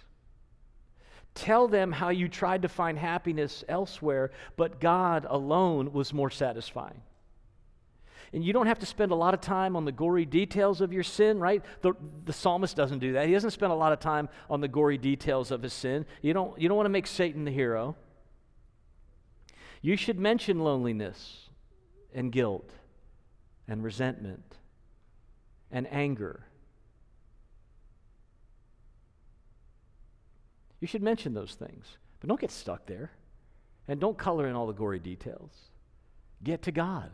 Tell 1.37 1.69
them 1.69 1.93
how 1.93 2.09
you 2.09 2.29
tried 2.29 2.63
to 2.63 2.69
find 2.69 2.99
happiness 2.99 3.63
elsewhere, 3.69 4.31
but 4.57 4.81
God 4.81 5.27
alone 5.29 5.93
was 5.93 6.15
more 6.15 6.31
satisfying. 6.31 7.03
And 8.33 8.43
you 8.43 8.55
don't 8.55 8.67
have 8.67 8.79
to 8.79 8.87
spend 8.87 9.13
a 9.13 9.15
lot 9.15 9.35
of 9.35 9.43
time 9.43 9.77
on 9.77 9.85
the 9.85 9.93
gory 9.93 10.25
details 10.25 10.81
of 10.81 10.95
your 10.95 11.03
sin, 11.03 11.39
right? 11.39 11.63
The, 11.83 11.93
the 12.25 12.33
psalmist 12.33 12.75
doesn't 12.75 13.01
do 13.01 13.13
that. 13.13 13.27
He 13.27 13.35
doesn't 13.35 13.51
spend 13.51 13.71
a 13.71 13.77
lot 13.77 13.93
of 13.93 14.01
time 14.01 14.31
on 14.49 14.63
the 14.63 14.67
gory 14.67 14.97
details 14.97 15.51
of 15.51 15.63
his 15.63 15.75
sin. 15.75 16.07
You 16.23 16.33
don't, 16.33 16.59
you 16.59 16.69
don't 16.69 16.77
want 16.77 16.87
to 16.87 16.91
make 16.91 17.07
Satan 17.07 17.45
the 17.45 17.51
hero. 17.51 17.97
You 19.83 19.97
should 19.97 20.19
mention 20.19 20.59
loneliness 20.59 21.51
and 22.15 22.33
guilt 22.33 22.71
and 23.69 23.85
resentment 23.85 24.57
and 25.71 25.87
anger. 25.93 26.47
You 30.87 30.89
should 30.89 31.03
mention 31.03 31.35
those 31.35 31.57
things, 31.57 31.85
but 32.21 32.29
don't 32.29 32.41
get 32.41 32.53
stuck 32.53 32.87
there. 32.87 33.11
And 33.89 33.99
don't 33.99 34.17
color 34.17 34.47
in 34.47 34.55
all 34.55 34.69
the 34.69 34.73
gory 34.73 35.01
details. 35.01 35.51
Get 36.45 36.63
to 36.63 36.71
God. 36.71 37.11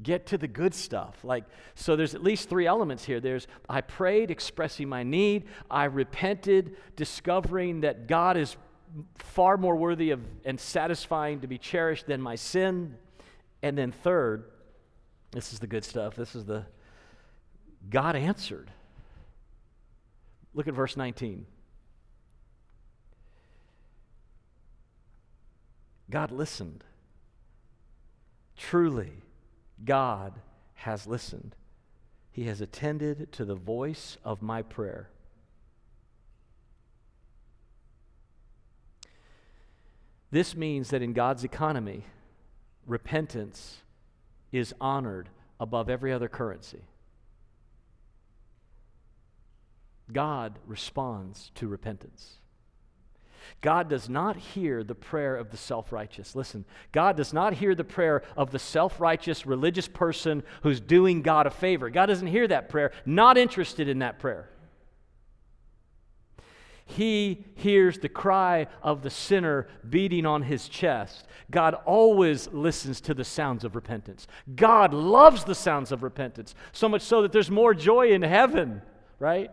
Get 0.00 0.26
to 0.26 0.38
the 0.38 0.46
good 0.46 0.76
stuff. 0.76 1.16
Like, 1.24 1.42
so 1.74 1.96
there's 1.96 2.14
at 2.14 2.22
least 2.22 2.48
three 2.48 2.68
elements 2.68 3.04
here. 3.04 3.18
There's 3.18 3.48
I 3.68 3.80
prayed, 3.80 4.30
expressing 4.30 4.88
my 4.88 5.02
need. 5.02 5.46
I 5.68 5.86
repented, 5.86 6.76
discovering 6.94 7.80
that 7.80 8.06
God 8.06 8.36
is 8.36 8.56
far 9.16 9.56
more 9.56 9.74
worthy 9.74 10.12
of 10.12 10.20
and 10.44 10.60
satisfying 10.60 11.40
to 11.40 11.48
be 11.48 11.58
cherished 11.58 12.06
than 12.06 12.22
my 12.22 12.36
sin. 12.36 12.94
And 13.60 13.76
then 13.76 13.90
third, 13.90 14.44
this 15.32 15.52
is 15.52 15.58
the 15.58 15.66
good 15.66 15.84
stuff. 15.84 16.14
This 16.14 16.36
is 16.36 16.44
the 16.44 16.64
God 17.90 18.14
answered. 18.14 18.70
Look 20.54 20.68
at 20.68 20.74
verse 20.74 20.96
19. 20.96 21.46
God 26.10 26.30
listened. 26.30 26.84
Truly, 28.56 29.22
God 29.84 30.34
has 30.74 31.06
listened. 31.06 31.56
He 32.30 32.44
has 32.44 32.60
attended 32.60 33.32
to 33.32 33.44
the 33.44 33.54
voice 33.54 34.16
of 34.24 34.42
my 34.42 34.62
prayer. 34.62 35.10
This 40.30 40.56
means 40.56 40.90
that 40.90 41.02
in 41.02 41.12
God's 41.12 41.44
economy, 41.44 42.02
repentance 42.86 43.82
is 44.50 44.74
honored 44.80 45.28
above 45.60 45.88
every 45.88 46.12
other 46.12 46.28
currency. 46.28 46.82
God 50.12 50.58
responds 50.66 51.50
to 51.54 51.68
repentance. 51.68 52.38
God 53.60 53.88
does 53.88 54.08
not 54.08 54.36
hear 54.36 54.84
the 54.84 54.94
prayer 54.94 55.36
of 55.36 55.50
the 55.50 55.56
self 55.56 55.92
righteous. 55.92 56.34
Listen, 56.34 56.64
God 56.92 57.16
does 57.16 57.32
not 57.32 57.54
hear 57.54 57.74
the 57.74 57.84
prayer 57.84 58.22
of 58.36 58.50
the 58.50 58.58
self 58.58 59.00
righteous 59.00 59.46
religious 59.46 59.88
person 59.88 60.42
who's 60.62 60.80
doing 60.80 61.22
God 61.22 61.46
a 61.46 61.50
favor. 61.50 61.90
God 61.90 62.06
doesn't 62.06 62.26
hear 62.26 62.48
that 62.48 62.68
prayer, 62.68 62.92
not 63.06 63.38
interested 63.38 63.88
in 63.88 64.00
that 64.00 64.18
prayer. 64.18 64.50
He 66.86 67.44
hears 67.54 67.98
the 67.98 68.10
cry 68.10 68.66
of 68.82 69.02
the 69.02 69.10
sinner 69.10 69.68
beating 69.88 70.26
on 70.26 70.42
his 70.42 70.68
chest. 70.68 71.26
God 71.50 71.74
always 71.86 72.48
listens 72.52 73.00
to 73.02 73.14
the 73.14 73.24
sounds 73.24 73.64
of 73.64 73.74
repentance. 73.74 74.26
God 74.54 74.92
loves 74.92 75.44
the 75.44 75.54
sounds 75.54 75.92
of 75.92 76.02
repentance, 76.02 76.54
so 76.72 76.88
much 76.88 77.02
so 77.02 77.22
that 77.22 77.32
there's 77.32 77.50
more 77.50 77.72
joy 77.72 78.08
in 78.08 78.20
heaven, 78.20 78.82
right? 79.18 79.50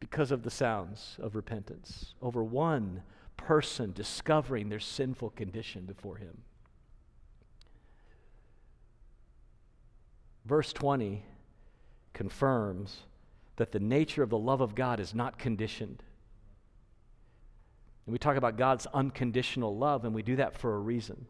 Because 0.00 0.30
of 0.30 0.42
the 0.42 0.50
sounds 0.50 1.16
of 1.20 1.34
repentance 1.34 2.14
over 2.20 2.42
one 2.42 3.02
person 3.36 3.92
discovering 3.92 4.68
their 4.68 4.80
sinful 4.80 5.30
condition 5.30 5.84
before 5.84 6.16
Him. 6.16 6.42
Verse 10.44 10.72
20 10.72 11.24
confirms 12.12 12.98
that 13.56 13.72
the 13.72 13.80
nature 13.80 14.22
of 14.22 14.30
the 14.30 14.38
love 14.38 14.60
of 14.60 14.74
God 14.74 15.00
is 15.00 15.14
not 15.14 15.38
conditioned. 15.38 16.02
And 18.06 18.12
we 18.12 18.18
talk 18.18 18.36
about 18.36 18.58
God's 18.58 18.86
unconditional 18.92 19.76
love, 19.76 20.04
and 20.04 20.14
we 20.14 20.22
do 20.22 20.36
that 20.36 20.56
for 20.56 20.74
a 20.74 20.78
reason. 20.78 21.26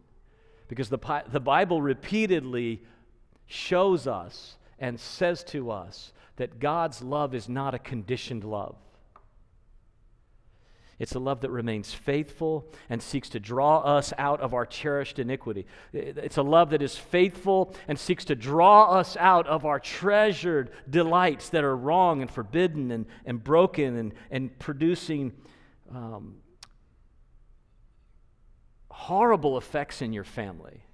Because 0.68 0.88
the, 0.88 1.22
the 1.28 1.40
Bible 1.40 1.80
repeatedly 1.80 2.82
shows 3.46 4.06
us 4.06 4.56
and 4.78 4.98
says 4.98 5.44
to 5.44 5.70
us 5.70 6.12
that 6.36 6.58
God's 6.58 7.02
love 7.02 7.34
is 7.34 7.48
not 7.48 7.74
a 7.74 7.78
conditioned 7.78 8.44
love. 8.44 8.76
It's 10.98 11.14
a 11.14 11.18
love 11.18 11.40
that 11.40 11.50
remains 11.50 11.92
faithful 11.92 12.70
and 12.88 13.02
seeks 13.02 13.28
to 13.30 13.40
draw 13.40 13.80
us 13.80 14.12
out 14.16 14.40
of 14.40 14.54
our 14.54 14.64
cherished 14.64 15.18
iniquity. 15.18 15.66
It's 15.92 16.36
a 16.36 16.42
love 16.42 16.70
that 16.70 16.82
is 16.82 16.96
faithful 16.96 17.74
and 17.88 17.98
seeks 17.98 18.24
to 18.26 18.36
draw 18.36 18.90
us 18.92 19.16
out 19.16 19.46
of 19.48 19.64
our 19.64 19.80
treasured 19.80 20.70
delights 20.88 21.48
that 21.50 21.64
are 21.64 21.76
wrong 21.76 22.22
and 22.22 22.30
forbidden 22.30 22.90
and, 22.92 23.06
and 23.24 23.42
broken 23.42 23.96
and, 23.96 24.14
and 24.30 24.56
producing 24.58 25.32
um, 25.92 26.36
horrible 28.88 29.58
effects 29.58 30.00
in 30.00 30.12
your 30.12 30.24
family. 30.24 30.84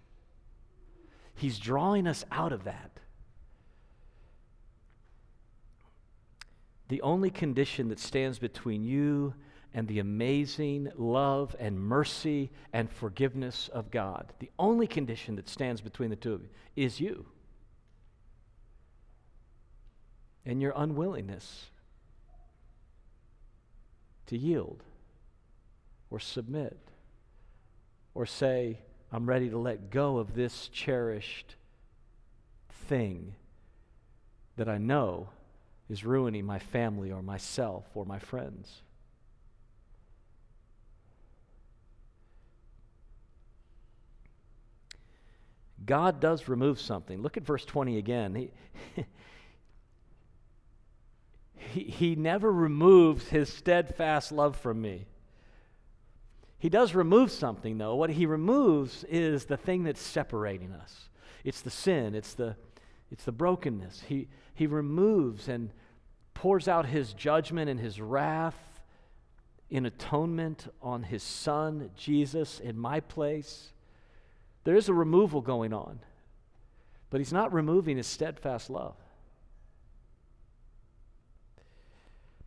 He's 1.35 1.59
drawing 1.59 2.07
us 2.07 2.25
out 2.33 2.53
of 2.53 2.65
that. 2.65 2.90
The 6.91 7.03
only 7.03 7.31
condition 7.31 7.89
that 7.91 8.01
stands 8.01 8.41
between 8.41 8.83
you 8.83 9.35
and 9.73 9.87
the 9.87 10.01
amazing 10.01 10.91
love 10.97 11.55
and 11.61 11.79
mercy 11.79 12.51
and 12.73 12.91
forgiveness 12.91 13.69
of 13.69 13.93
God, 13.93 14.33
the 14.41 14.51
only 14.59 14.89
condition 14.89 15.37
that 15.37 15.49
stands 15.49 15.81
between 15.81 16.11
the 16.11 16.17
two 16.17 16.35
of 16.35 16.43
you 16.43 16.49
is 16.75 16.99
you 16.99 17.27
and 20.45 20.61
your 20.61 20.73
unwillingness 20.75 21.67
to 24.27 24.37
yield 24.37 24.83
or 26.11 26.19
submit 26.19 26.77
or 28.15 28.27
say, 28.27 28.81
I'm 29.13 29.29
ready 29.29 29.49
to 29.49 29.59
let 29.59 29.91
go 29.91 30.19
of 30.19 30.35
this 30.35 30.67
cherished 30.67 31.55
thing 32.89 33.37
that 34.57 34.69
I 34.69 34.79
know 34.79 35.29
is 35.91 36.05
ruining 36.05 36.47
my 36.47 36.59
family 36.59 37.11
or 37.11 37.21
myself 37.21 37.85
or 37.95 38.07
my 38.07 38.19
friends. 38.19 38.83
God 45.85 46.21
does 46.21 46.47
remove 46.47 46.81
something. 46.81 47.21
Look 47.21 47.37
at 47.37 47.43
verse 47.43 47.65
20 47.65 47.99
again. 47.99 48.35
He, 48.35 48.51
he, 51.57 51.81
he 51.81 52.15
never 52.15 52.53
removes 52.53 53.29
his 53.29 53.53
steadfast 53.53 54.31
love 54.31 54.57
from 54.57 54.81
me. 54.81 55.07
He 56.59 56.69
does 56.69 56.95
remove 56.95 57.33
something, 57.33 57.79
though. 57.79 57.97
What 57.97 58.11
he 58.11 58.27
removes 58.27 59.05
is 59.05 59.47
the 59.47 59.57
thing 59.57 59.83
that's 59.83 60.01
separating 60.01 60.73
us. 60.73 61.09
It's 61.43 61.63
the 61.63 61.71
sin, 61.71 62.15
it's 62.15 62.35
the, 62.35 62.55
it's 63.11 63.25
the 63.25 63.33
brokenness. 63.33 64.05
He, 64.09 64.29
he 64.55 64.67
removes 64.67 65.49
and 65.49 65.71
pours 66.35 66.69
out 66.69 66.87
his 66.87 67.13
judgment 67.13 67.69
and 67.69 67.81
his 67.81 68.01
wrath 68.01 68.81
in 69.69 69.87
atonement 69.87 70.73
on 70.83 71.03
his 71.03 71.23
son, 71.23 71.91
Jesus, 71.97 72.61
in 72.61 72.79
my 72.79 73.01
place. 73.01 73.73
There 74.65 74.77
is 74.77 74.89
a 74.89 74.95
removal 74.95 75.41
going 75.41 75.73
on, 75.73 76.01
but 77.09 77.21
he's 77.21 77.33
not 77.33 77.53
removing 77.53 77.97
his 77.97 78.07
steadfast 78.07 78.69
love. 78.69 78.97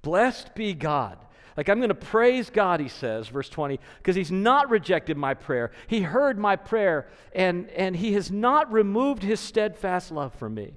Blessed 0.01 0.53
be 0.53 0.73
God. 0.73 1.17
Like, 1.55 1.69
I'm 1.69 1.77
going 1.77 1.89
to 1.89 1.95
praise 1.95 2.49
God, 2.49 2.79
he 2.79 2.87
says, 2.87 3.27
verse 3.27 3.47
20, 3.49 3.79
because 3.97 4.15
he's 4.15 4.31
not 4.31 4.69
rejected 4.69 5.17
my 5.17 5.33
prayer. 5.35 5.71
He 5.87 6.01
heard 6.01 6.39
my 6.39 6.55
prayer, 6.55 7.07
and, 7.33 7.69
and 7.71 7.95
he 7.95 8.13
has 8.13 8.31
not 8.31 8.71
removed 8.71 9.21
his 9.21 9.39
steadfast 9.39 10.11
love 10.11 10.33
from 10.33 10.55
me. 10.55 10.73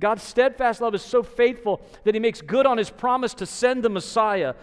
God's 0.00 0.22
steadfast 0.22 0.80
love 0.80 0.94
is 0.94 1.02
so 1.02 1.22
faithful 1.22 1.80
that 2.04 2.14
he 2.14 2.20
makes 2.20 2.40
good 2.40 2.66
on 2.66 2.78
his 2.78 2.90
promise 2.90 3.34
to 3.34 3.46
send 3.46 3.82
the 3.82 3.90
Messiah 3.90 4.54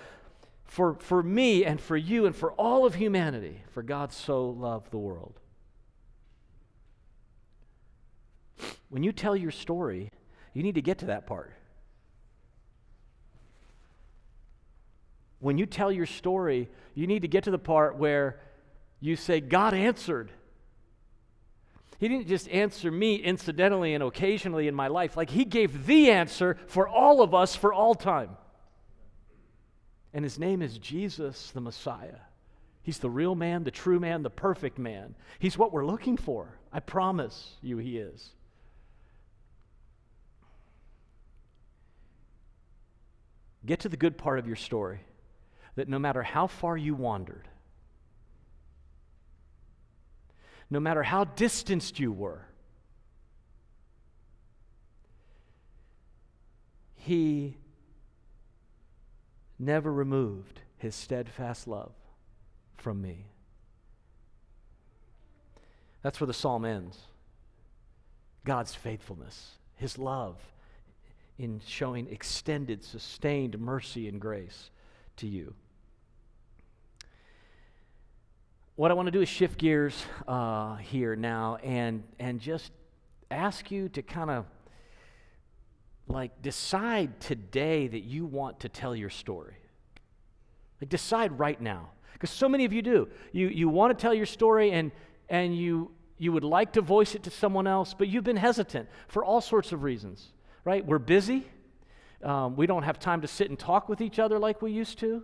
for, 0.65 0.95
for 0.95 1.23
me 1.23 1.63
and 1.63 1.79
for 1.79 1.95
you 1.95 2.25
and 2.25 2.35
for 2.35 2.51
all 2.53 2.85
of 2.85 2.95
humanity, 2.95 3.61
for 3.71 3.83
God 3.83 4.11
so 4.11 4.49
loved 4.49 4.91
the 4.91 4.97
world. 4.97 5.39
When 8.89 9.03
you 9.03 9.11
tell 9.11 9.35
your 9.35 9.51
story, 9.51 10.11
you 10.53 10.63
need 10.63 10.75
to 10.75 10.81
get 10.81 10.97
to 10.99 11.05
that 11.05 11.27
part. 11.27 11.53
When 15.39 15.57
you 15.57 15.65
tell 15.65 15.91
your 15.91 16.05
story, 16.05 16.69
you 16.95 17.07
need 17.07 17.21
to 17.21 17.27
get 17.27 17.43
to 17.43 17.51
the 17.51 17.59
part 17.59 17.97
where 17.97 18.39
you 18.99 19.15
say, 19.15 19.39
God 19.39 19.73
answered. 19.73 20.31
He 21.99 22.07
didn't 22.07 22.27
just 22.27 22.47
answer 22.49 22.91
me 22.91 23.15
incidentally 23.15 23.93
and 23.93 24.03
occasionally 24.03 24.67
in 24.67 24.75
my 24.75 24.87
life. 24.87 25.17
Like, 25.17 25.29
He 25.29 25.45
gave 25.45 25.85
the 25.85 26.11
answer 26.11 26.57
for 26.67 26.87
all 26.87 27.21
of 27.21 27.33
us 27.33 27.55
for 27.55 27.73
all 27.73 27.95
time. 27.95 28.29
And 30.13 30.23
His 30.23 30.39
name 30.39 30.61
is 30.61 30.77
Jesus 30.77 31.51
the 31.51 31.61
Messiah. 31.61 32.19
He's 32.81 32.99
the 32.99 33.09
real 33.09 33.35
man, 33.35 33.63
the 33.63 33.71
true 33.71 33.99
man, 33.99 34.23
the 34.23 34.29
perfect 34.29 34.79
man. 34.79 35.15
He's 35.39 35.57
what 35.57 35.71
we're 35.71 35.85
looking 35.85 36.17
for. 36.17 36.57
I 36.71 36.79
promise 36.79 37.55
you, 37.61 37.77
He 37.77 37.97
is. 37.97 38.31
Get 43.65 43.81
to 43.81 43.89
the 43.89 43.97
good 43.97 44.17
part 44.17 44.39
of 44.39 44.47
your 44.47 44.55
story 44.55 45.01
that 45.77 45.87
no 45.87 45.99
matter 45.99 46.23
how 46.23 46.47
far 46.47 46.75
you 46.75 46.95
wandered, 46.95 47.47
no 50.71 50.79
matter 50.79 51.03
how 51.03 51.23
distanced 51.23 51.99
you 51.99 52.11
were. 52.11 52.41
He 56.95 57.57
never 59.59 59.93
removed 59.93 60.61
his 60.77 60.95
steadfast 60.95 61.67
love 61.67 61.93
from 62.75 62.99
me. 62.99 63.27
That's 66.01 66.19
where 66.19 66.27
the 66.27 66.33
psalm 66.33 66.65
ends. 66.65 66.97
God's 68.43 68.73
faithfulness, 68.73 69.51
his 69.75 69.99
love 69.99 70.37
in 71.37 71.61
showing 71.67 72.07
extended, 72.09 72.83
sustained 72.83 73.59
mercy 73.59 74.07
and 74.07 74.19
grace 74.19 74.71
to 75.17 75.27
you. 75.27 75.53
What 78.77 78.91
I 78.91 78.93
want 78.93 79.07
to 79.07 79.11
do 79.11 79.21
is 79.21 79.27
shift 79.27 79.57
gears 79.57 80.05
uh, 80.27 80.75
here 80.75 81.15
now 81.15 81.57
and, 81.63 82.03
and 82.19 82.39
just 82.39 82.71
ask 83.31 83.71
you 83.71 83.89
to 83.89 84.03
kind 84.03 84.29
of 84.29 84.45
like 86.07 86.43
decide 86.43 87.19
today 87.19 87.87
that 87.87 88.03
you 88.03 88.27
want 88.27 88.59
to 88.59 88.69
tell 88.69 88.95
your 88.95 89.09
story. 89.09 89.55
Like 90.79 90.91
decide 90.91 91.39
right 91.39 91.59
now. 91.59 91.89
Because 92.13 92.29
so 92.29 92.47
many 92.47 92.65
of 92.65 92.71
you 92.71 92.83
do. 92.83 93.09
You, 93.31 93.47
you 93.47 93.67
want 93.67 93.97
to 93.97 93.99
tell 93.99 94.13
your 94.13 94.27
story 94.27 94.69
and, 94.69 94.91
and 95.27 95.57
you, 95.57 95.89
you 96.19 96.31
would 96.31 96.43
like 96.43 96.73
to 96.73 96.81
voice 96.81 97.15
it 97.15 97.23
to 97.23 97.31
someone 97.31 97.65
else, 97.65 97.95
but 97.97 98.09
you've 98.09 98.25
been 98.25 98.37
hesitant 98.37 98.87
for 99.07 99.25
all 99.25 99.41
sorts 99.41 99.71
of 99.71 99.81
reasons, 99.81 100.33
right? 100.65 100.85
We're 100.85 100.99
busy. 100.99 101.47
Um, 102.21 102.55
we 102.55 102.67
don't 102.67 102.83
have 102.83 102.99
time 102.99 103.21
to 103.21 103.27
sit 103.27 103.49
and 103.49 103.57
talk 103.57 103.89
with 103.89 104.01
each 104.01 104.19
other 104.19 104.37
like 104.37 104.61
we 104.61 104.71
used 104.71 104.99
to. 104.99 105.23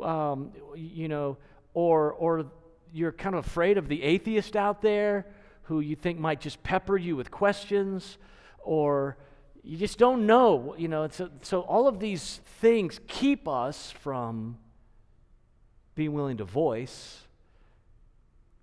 Um, 0.00 0.52
you 0.76 1.08
know, 1.08 1.36
or, 1.74 2.12
or 2.12 2.46
you're 2.92 3.12
kind 3.12 3.34
of 3.34 3.46
afraid 3.46 3.78
of 3.78 3.88
the 3.88 4.02
atheist 4.02 4.56
out 4.56 4.82
there 4.82 5.26
who 5.66 5.80
you 5.80 5.96
think 5.96 6.18
might 6.18 6.40
just 6.40 6.62
pepper 6.62 6.96
you 6.96 7.16
with 7.16 7.30
questions, 7.30 8.18
or 8.60 9.16
you 9.62 9.76
just 9.76 9.98
don't 9.98 10.26
know. 10.26 10.74
You 10.78 10.88
know, 10.88 11.08
so, 11.08 11.28
so 11.42 11.60
all 11.62 11.88
of 11.88 11.98
these 11.98 12.40
things 12.60 13.00
keep 13.08 13.48
us 13.48 13.90
from 13.90 14.58
being 15.94 16.12
willing 16.12 16.36
to 16.36 16.44
voice 16.44 17.22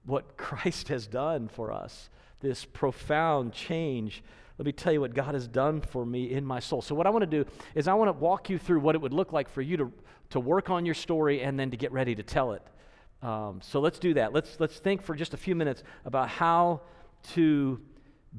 what 0.06 0.38
Christ 0.38 0.88
has 0.88 1.08
done 1.08 1.50
for 1.50 1.72
us, 1.72 2.10
this 2.40 2.66
profound 2.66 3.54
change. 3.54 4.24
Let 4.58 4.66
me 4.66 4.72
tell 4.72 4.94
you 4.94 5.02
what 5.02 5.14
God 5.14 5.34
has 5.34 5.48
done 5.48 5.82
for 5.82 6.06
me 6.06 6.32
in 6.32 6.46
my 6.46 6.60
soul. 6.60 6.82
So, 6.82 6.96
what 6.96 7.08
I 7.08 7.10
want 7.10 7.24
to 7.24 7.44
do 7.44 7.50
is, 7.76 7.88
I 7.88 7.96
want 7.96 8.08
to 8.10 8.14
walk 8.14 8.50
you 8.50 8.58
through 8.58 8.80
what 8.80 8.96
it 8.96 9.02
would 9.02 9.14
look 9.14 9.34
like 9.34 9.50
for 9.50 9.62
you 9.62 9.78
to, 9.78 9.92
to 10.30 10.40
work 10.40 10.70
on 10.70 10.86
your 10.86 10.96
story 10.96 11.42
and 11.42 11.60
then 11.60 11.72
to 11.72 11.78
get 11.78 11.92
ready 11.92 12.16
to 12.16 12.24
tell 12.24 12.54
it. 12.54 12.62
Um, 13.24 13.62
so, 13.64 13.80
let's 13.80 13.98
do 13.98 14.14
that. 14.16 14.34
Let's, 14.34 14.60
let's 14.60 14.78
think 14.78 15.02
for 15.02 15.16
just 15.16 15.34
a 15.34 15.38
few 15.38 15.56
minutes 15.56 15.82
about 16.06 16.30
how 16.30 16.82
to 17.34 17.80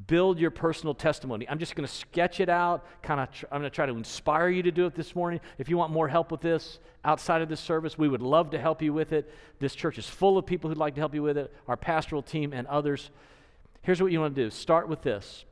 build 0.06 0.38
your 0.38 0.50
personal 0.50 0.94
testimony. 0.94 1.48
I'm 1.48 1.58
just 1.58 1.76
going 1.76 1.86
to 1.86 1.92
sketch 1.92 2.40
it 2.40 2.48
out. 2.48 2.84
Kind 3.02 3.20
of, 3.20 3.30
tr- 3.30 3.46
I'm 3.50 3.60
going 3.60 3.70
to 3.70 3.74
try 3.74 3.86
to 3.86 3.92
inspire 3.92 4.48
you 4.48 4.62
to 4.64 4.72
do 4.72 4.86
it 4.86 4.94
this 4.94 5.14
morning. 5.14 5.40
If 5.58 5.68
you 5.68 5.78
want 5.78 5.92
more 5.92 6.08
help 6.08 6.32
with 6.32 6.40
this 6.40 6.80
outside 7.04 7.42
of 7.42 7.48
this 7.48 7.60
service, 7.60 7.96
we 7.96 8.08
would 8.08 8.22
love 8.22 8.50
to 8.50 8.58
help 8.58 8.82
you 8.82 8.92
with 8.92 9.12
it. 9.12 9.32
This 9.60 9.74
church 9.74 9.98
is 9.98 10.08
full 10.08 10.36
of 10.36 10.46
people 10.46 10.68
who'd 10.68 10.78
like 10.78 10.94
to 10.96 11.00
help 11.00 11.14
you 11.14 11.22
with 11.22 11.38
it. 11.38 11.54
Our 11.68 11.76
pastoral 11.76 12.22
team 12.22 12.52
and 12.52 12.66
others. 12.66 13.10
Here's 13.82 14.02
what 14.02 14.10
you 14.10 14.20
want 14.20 14.34
to 14.34 14.44
do. 14.44 14.50
Start 14.50 14.88
with 14.88 15.02
this. 15.02 15.44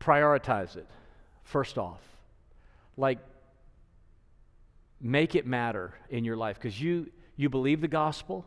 Prioritize 0.00 0.76
it. 0.76 0.88
First 1.44 1.76
off, 1.76 2.00
like 2.96 3.18
make 5.02 5.34
it 5.34 5.46
matter 5.46 5.94
in 6.08 6.24
your 6.24 6.36
life 6.36 6.56
because 6.56 6.80
you 6.80 7.10
you 7.36 7.50
believe 7.50 7.80
the 7.80 7.88
gospel 7.88 8.46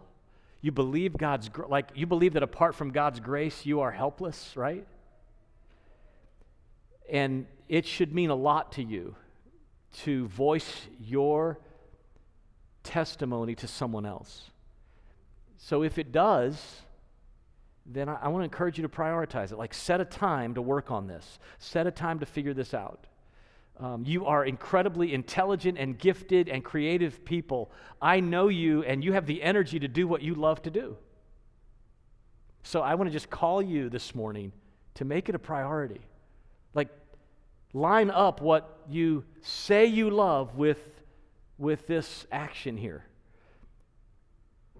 you 0.65 0.71
believe 0.71 1.15
God's, 1.15 1.51
like, 1.67 1.89
you 1.93 2.07
believe 2.07 2.33
that 2.33 2.41
apart 2.41 2.73
from 2.73 2.89
God's 2.89 3.19
grace, 3.19 3.67
you 3.67 3.81
are 3.81 3.91
helpless, 3.91 4.53
right? 4.55 4.83
And 7.07 7.45
it 7.69 7.85
should 7.85 8.15
mean 8.15 8.31
a 8.31 8.35
lot 8.35 8.71
to 8.71 8.83
you 8.83 9.15
to 9.97 10.25
voice 10.25 10.87
your 10.99 11.59
testimony 12.81 13.53
to 13.53 13.67
someone 13.67 14.07
else. 14.07 14.49
So 15.59 15.83
if 15.83 15.99
it 15.99 16.11
does, 16.11 16.81
then 17.85 18.09
I, 18.09 18.15
I 18.23 18.27
want 18.29 18.41
to 18.41 18.45
encourage 18.45 18.79
you 18.79 18.81
to 18.81 18.89
prioritize 18.89 19.51
it. 19.51 19.59
Like, 19.59 19.75
set 19.75 20.01
a 20.01 20.05
time 20.05 20.55
to 20.55 20.63
work 20.63 20.89
on 20.89 21.05
this, 21.05 21.37
set 21.59 21.85
a 21.85 21.91
time 21.91 22.17
to 22.21 22.25
figure 22.25 22.55
this 22.55 22.73
out. 22.73 23.05
Um, 23.77 24.03
you 24.05 24.25
are 24.25 24.45
incredibly 24.45 25.13
intelligent 25.13 25.77
and 25.77 25.97
gifted 25.97 26.47
and 26.47 26.63
creative 26.63 27.25
people. 27.25 27.71
I 28.01 28.21
know 28.21 28.47
you, 28.47 28.83
and 28.83 29.03
you 29.03 29.13
have 29.13 29.25
the 29.25 29.43
energy 29.43 29.79
to 29.79 29.87
do 29.87 30.07
what 30.07 30.21
you 30.21 30.33
love 30.33 30.61
to 30.63 30.71
do. 30.71 30.97
So 32.63 32.81
I 32.81 32.95
want 32.95 33.09
to 33.09 33.13
just 33.13 33.29
call 33.29 33.61
you 33.61 33.89
this 33.89 34.15
morning 34.15 34.53
to 34.95 35.05
make 35.05 35.27
it 35.27 35.35
a 35.35 35.39
priority. 35.39 36.01
Like, 36.73 36.87
line 37.73 38.09
up 38.09 38.41
what 38.41 38.79
you 38.89 39.25
say 39.41 39.85
you 39.85 40.09
love 40.09 40.55
with, 40.55 41.01
with 41.57 41.85
this 41.85 42.25
action 42.31 42.77
here. 42.77 43.03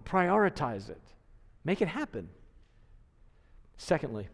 Prioritize 0.06 0.90
it, 0.90 1.02
make 1.66 1.82
it 1.82 1.90
happen. 1.90 2.30
Secondly, 3.78 4.30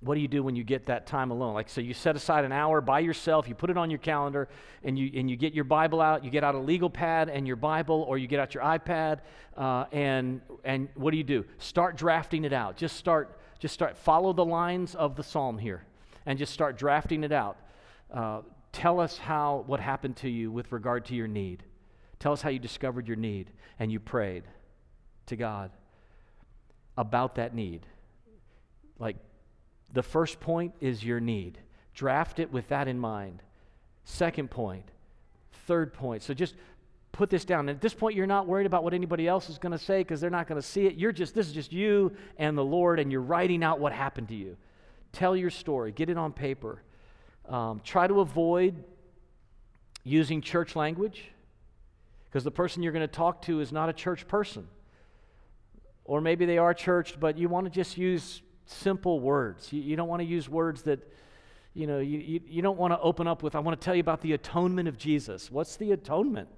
what 0.00 0.14
do 0.14 0.20
you 0.20 0.28
do 0.28 0.44
when 0.44 0.54
you 0.54 0.62
get 0.62 0.86
that 0.86 1.06
time 1.06 1.32
alone? 1.32 1.54
Like, 1.54 1.68
so 1.68 1.80
you 1.80 1.92
set 1.92 2.14
aside 2.14 2.44
an 2.44 2.52
hour 2.52 2.80
by 2.80 3.00
yourself, 3.00 3.48
you 3.48 3.54
put 3.54 3.68
it 3.68 3.76
on 3.76 3.90
your 3.90 3.98
calendar, 3.98 4.48
and 4.84 4.96
you, 4.96 5.10
and 5.14 5.28
you 5.28 5.36
get 5.36 5.54
your 5.54 5.64
Bible 5.64 6.00
out, 6.00 6.24
you 6.24 6.30
get 6.30 6.44
out 6.44 6.54
a 6.54 6.58
legal 6.58 6.88
pad 6.88 7.28
and 7.28 7.46
your 7.46 7.56
Bible, 7.56 8.04
or 8.08 8.16
you 8.16 8.28
get 8.28 8.38
out 8.38 8.54
your 8.54 8.62
iPad, 8.62 9.20
uh, 9.56 9.86
and, 9.90 10.40
and 10.64 10.88
what 10.94 11.10
do 11.10 11.16
you 11.16 11.24
do? 11.24 11.44
Start 11.58 11.96
drafting 11.96 12.44
it 12.44 12.52
out. 12.52 12.76
Just 12.76 12.96
start, 12.96 13.40
just 13.58 13.74
start, 13.74 13.96
follow 13.96 14.32
the 14.32 14.44
lines 14.44 14.94
of 14.94 15.16
the 15.16 15.24
psalm 15.24 15.58
here, 15.58 15.84
and 16.26 16.38
just 16.38 16.52
start 16.52 16.78
drafting 16.78 17.24
it 17.24 17.32
out. 17.32 17.58
Uh, 18.12 18.42
tell 18.70 19.00
us 19.00 19.18
how, 19.18 19.64
what 19.66 19.80
happened 19.80 20.14
to 20.18 20.30
you 20.30 20.52
with 20.52 20.70
regard 20.70 21.06
to 21.06 21.14
your 21.16 21.26
need. 21.26 21.64
Tell 22.20 22.32
us 22.32 22.40
how 22.40 22.50
you 22.50 22.60
discovered 22.60 23.08
your 23.08 23.16
need, 23.16 23.50
and 23.80 23.90
you 23.90 23.98
prayed 23.98 24.44
to 25.26 25.34
God 25.34 25.72
about 26.96 27.34
that 27.34 27.52
need. 27.52 27.84
Like, 29.00 29.16
the 29.92 30.02
first 30.02 30.40
point 30.40 30.74
is 30.80 31.04
your 31.04 31.20
need. 31.20 31.58
Draft 31.94 32.38
it 32.38 32.52
with 32.52 32.68
that 32.68 32.88
in 32.88 32.98
mind. 32.98 33.42
Second 34.04 34.50
point, 34.50 34.84
third 35.66 35.92
point. 35.92 36.22
So 36.22 36.34
just 36.34 36.54
put 37.12 37.30
this 37.30 37.44
down. 37.44 37.68
And 37.68 37.70
at 37.70 37.80
this 37.80 37.94
point, 37.94 38.14
you're 38.14 38.26
not 38.26 38.46
worried 38.46 38.66
about 38.66 38.84
what 38.84 38.94
anybody 38.94 39.26
else 39.26 39.50
is 39.50 39.58
going 39.58 39.72
to 39.72 39.78
say 39.78 39.98
because 40.00 40.20
they're 40.20 40.30
not 40.30 40.46
going 40.46 40.60
to 40.60 40.66
see 40.66 40.86
it. 40.86 40.94
You're 40.94 41.12
just, 41.12 41.34
this 41.34 41.46
is 41.46 41.52
just 41.52 41.72
you 41.72 42.12
and 42.38 42.56
the 42.56 42.64
Lord, 42.64 43.00
and 43.00 43.10
you're 43.10 43.20
writing 43.20 43.64
out 43.64 43.80
what 43.80 43.92
happened 43.92 44.28
to 44.28 44.34
you. 44.34 44.56
Tell 45.12 45.36
your 45.36 45.50
story, 45.50 45.92
get 45.92 46.10
it 46.10 46.18
on 46.18 46.32
paper. 46.32 46.82
Um, 47.48 47.80
try 47.82 48.06
to 48.06 48.20
avoid 48.20 48.84
using 50.04 50.40
church 50.40 50.76
language 50.76 51.24
because 52.26 52.44
the 52.44 52.50
person 52.50 52.82
you're 52.82 52.92
going 52.92 53.06
to 53.06 53.12
talk 53.12 53.42
to 53.42 53.60
is 53.60 53.72
not 53.72 53.88
a 53.88 53.92
church 53.92 54.28
person. 54.28 54.68
Or 56.04 56.20
maybe 56.20 56.46
they 56.46 56.58
are 56.58 56.72
churched, 56.72 57.18
but 57.18 57.36
you 57.36 57.48
want 57.48 57.66
to 57.66 57.70
just 57.70 57.98
use 57.98 58.42
simple 58.70 59.20
words. 59.20 59.72
You, 59.72 59.80
you 59.80 59.96
don't 59.96 60.08
want 60.08 60.20
to 60.20 60.26
use 60.26 60.48
words 60.48 60.82
that, 60.82 61.00
you 61.74 61.86
know, 61.86 61.98
you, 61.98 62.18
you, 62.18 62.40
you 62.46 62.62
don't 62.62 62.78
want 62.78 62.92
to 62.92 63.00
open 63.00 63.26
up 63.26 63.42
with, 63.42 63.54
I 63.54 63.60
want 63.60 63.80
to 63.80 63.84
tell 63.84 63.94
you 63.94 64.00
about 64.00 64.20
the 64.20 64.32
atonement 64.32 64.88
of 64.88 64.98
Jesus. 64.98 65.50
What's 65.50 65.76
the 65.76 65.92
atonement? 65.92 66.48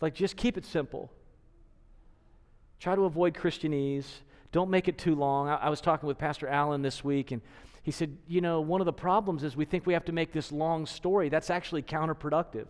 Like, 0.00 0.14
just 0.14 0.36
keep 0.36 0.56
it 0.56 0.64
simple. 0.64 1.12
Try 2.80 2.96
to 2.96 3.04
avoid 3.04 3.34
Christianese. 3.34 4.06
Don't 4.50 4.70
make 4.70 4.88
it 4.88 4.98
too 4.98 5.14
long. 5.14 5.48
I, 5.48 5.54
I 5.54 5.68
was 5.70 5.80
talking 5.80 6.06
with 6.06 6.18
Pastor 6.18 6.48
Allen 6.48 6.82
this 6.82 7.04
week, 7.04 7.30
and 7.30 7.40
he 7.82 7.90
said, 7.90 8.16
You 8.26 8.40
know, 8.40 8.60
one 8.60 8.80
of 8.80 8.84
the 8.84 8.92
problems 8.92 9.44
is 9.44 9.56
we 9.56 9.64
think 9.64 9.86
we 9.86 9.92
have 9.92 10.04
to 10.06 10.12
make 10.12 10.32
this 10.32 10.50
long 10.50 10.86
story. 10.86 11.28
That's 11.28 11.50
actually 11.50 11.82
counterproductive. 11.82 12.66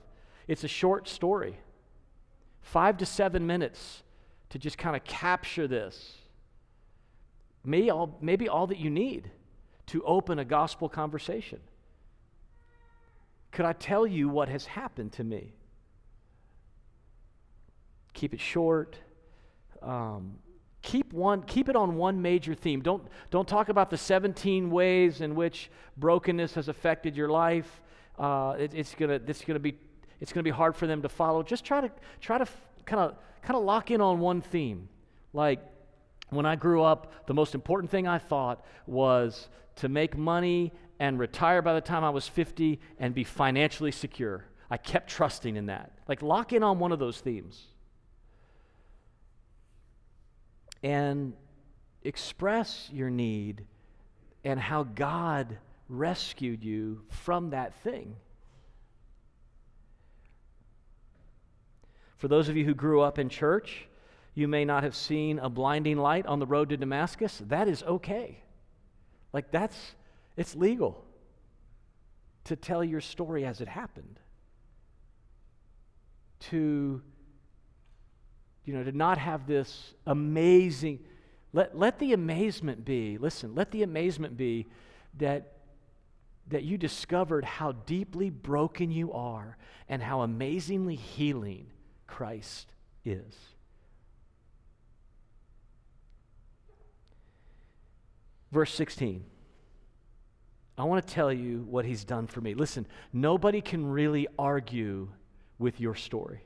It's 0.46 0.64
a 0.64 0.68
short 0.68 1.08
story, 1.08 1.56
five 2.60 2.98
to 2.98 3.06
seven 3.06 3.46
minutes 3.46 4.02
to 4.50 4.58
just 4.58 4.76
kind 4.76 4.94
of 4.94 5.04
capture 5.04 5.66
this 5.66 6.18
may 7.64 7.90
all, 7.90 8.18
maybe 8.20 8.48
all 8.48 8.66
that 8.66 8.78
you 8.78 8.90
need 8.90 9.30
to 9.86 10.02
open 10.04 10.38
a 10.38 10.44
gospel 10.44 10.88
conversation. 10.88 11.60
Could 13.50 13.66
I 13.66 13.72
tell 13.72 14.06
you 14.06 14.28
what 14.28 14.48
has 14.48 14.66
happened 14.66 15.12
to 15.12 15.24
me? 15.24 15.52
Keep 18.14 18.34
it 18.34 18.40
short. 18.40 18.96
Um, 19.82 20.38
keep 20.82 21.12
one 21.12 21.42
keep 21.42 21.68
it 21.68 21.76
on 21.76 21.94
one 21.94 22.20
major 22.20 22.54
theme 22.54 22.80
don't 22.80 23.06
don't 23.30 23.46
talk 23.46 23.68
about 23.68 23.88
the 23.88 23.96
17 23.96 24.68
ways 24.68 25.20
in 25.20 25.34
which 25.34 25.70
brokenness 25.96 26.54
has 26.54 26.68
affected 26.68 27.16
your 27.16 27.28
life 27.28 27.80
uh, 28.18 28.56
it, 28.58 28.74
it's 28.74 28.94
gonna 28.94 29.20
it's 29.26 29.44
gonna 29.44 29.60
be 29.60 29.76
it's 30.20 30.32
gonna 30.32 30.42
be 30.42 30.50
hard 30.50 30.74
for 30.74 30.88
them 30.88 31.00
to 31.00 31.08
follow 31.08 31.42
just 31.42 31.64
try 31.64 31.80
to 31.80 31.90
try 32.20 32.36
to 32.36 32.46
kind 32.84 33.00
of 33.00 33.14
kind 33.42 33.56
of 33.56 33.62
lock 33.62 33.90
in 33.92 34.00
on 34.00 34.18
one 34.18 34.40
theme 34.40 34.88
like 35.32 35.60
when 36.32 36.46
I 36.46 36.56
grew 36.56 36.82
up, 36.82 37.26
the 37.26 37.34
most 37.34 37.54
important 37.54 37.90
thing 37.90 38.06
I 38.06 38.18
thought 38.18 38.64
was 38.86 39.48
to 39.76 39.88
make 39.88 40.16
money 40.16 40.72
and 40.98 41.18
retire 41.18 41.62
by 41.62 41.74
the 41.74 41.80
time 41.80 42.04
I 42.04 42.10
was 42.10 42.28
50 42.28 42.80
and 42.98 43.14
be 43.14 43.24
financially 43.24 43.92
secure. 43.92 44.44
I 44.70 44.76
kept 44.76 45.10
trusting 45.10 45.56
in 45.56 45.66
that. 45.66 45.92
Like, 46.08 46.22
lock 46.22 46.52
in 46.52 46.62
on 46.62 46.78
one 46.78 46.92
of 46.92 46.98
those 46.98 47.20
themes. 47.20 47.66
and 50.82 51.34
express 52.02 52.88
your 52.92 53.10
need 53.10 53.64
and 54.44 54.58
how 54.58 54.82
God 54.82 55.58
rescued 55.88 56.64
you 56.64 57.02
from 57.08 57.50
that 57.50 57.74
thing. 57.82 58.16
For 62.16 62.28
those 62.28 62.48
of 62.48 62.56
you 62.56 62.64
who 62.64 62.74
grew 62.74 63.00
up 63.00 63.18
in 63.18 63.28
church, 63.28 63.86
you 64.34 64.48
may 64.48 64.64
not 64.64 64.82
have 64.82 64.94
seen 64.94 65.38
a 65.38 65.50
blinding 65.50 65.98
light 65.98 66.26
on 66.26 66.38
the 66.38 66.46
road 66.46 66.70
to 66.70 66.76
Damascus. 66.76 67.42
That 67.46 67.68
is 67.68 67.82
okay. 67.82 68.42
Like, 69.32 69.50
that's, 69.50 69.76
it's 70.36 70.54
legal 70.54 71.04
to 72.44 72.56
tell 72.56 72.82
your 72.82 73.00
story 73.00 73.44
as 73.44 73.60
it 73.60 73.68
happened. 73.68 74.18
To, 76.50 77.02
you 78.64 78.74
know, 78.74 78.82
to 78.82 78.92
not 78.92 79.18
have 79.18 79.46
this 79.46 79.94
amazing, 80.06 81.00
let, 81.52 81.76
let 81.78 81.98
the 81.98 82.14
amazement 82.14 82.84
be, 82.84 83.18
listen, 83.18 83.54
let 83.54 83.70
the 83.70 83.82
amazement 83.82 84.36
be 84.36 84.66
that, 85.18 85.52
that 86.48 86.64
you 86.64 86.78
discovered 86.78 87.44
how 87.44 87.72
deeply 87.72 88.30
broken 88.30 88.90
you 88.90 89.12
are 89.12 89.56
and 89.88 90.02
how 90.02 90.22
amazingly 90.22 90.96
healing 90.96 91.66
Christ 92.06 92.72
is. 93.04 93.34
Verse 98.52 98.72
16. 98.74 99.24
I 100.76 100.84
want 100.84 101.06
to 101.06 101.12
tell 101.12 101.32
you 101.32 101.66
what 101.68 101.84
he's 101.84 102.04
done 102.04 102.26
for 102.26 102.40
me. 102.40 102.54
Listen, 102.54 102.86
nobody 103.12 103.60
can 103.60 103.90
really 103.90 104.26
argue 104.38 105.08
with 105.58 105.80
your 105.80 105.94
story, 105.94 106.42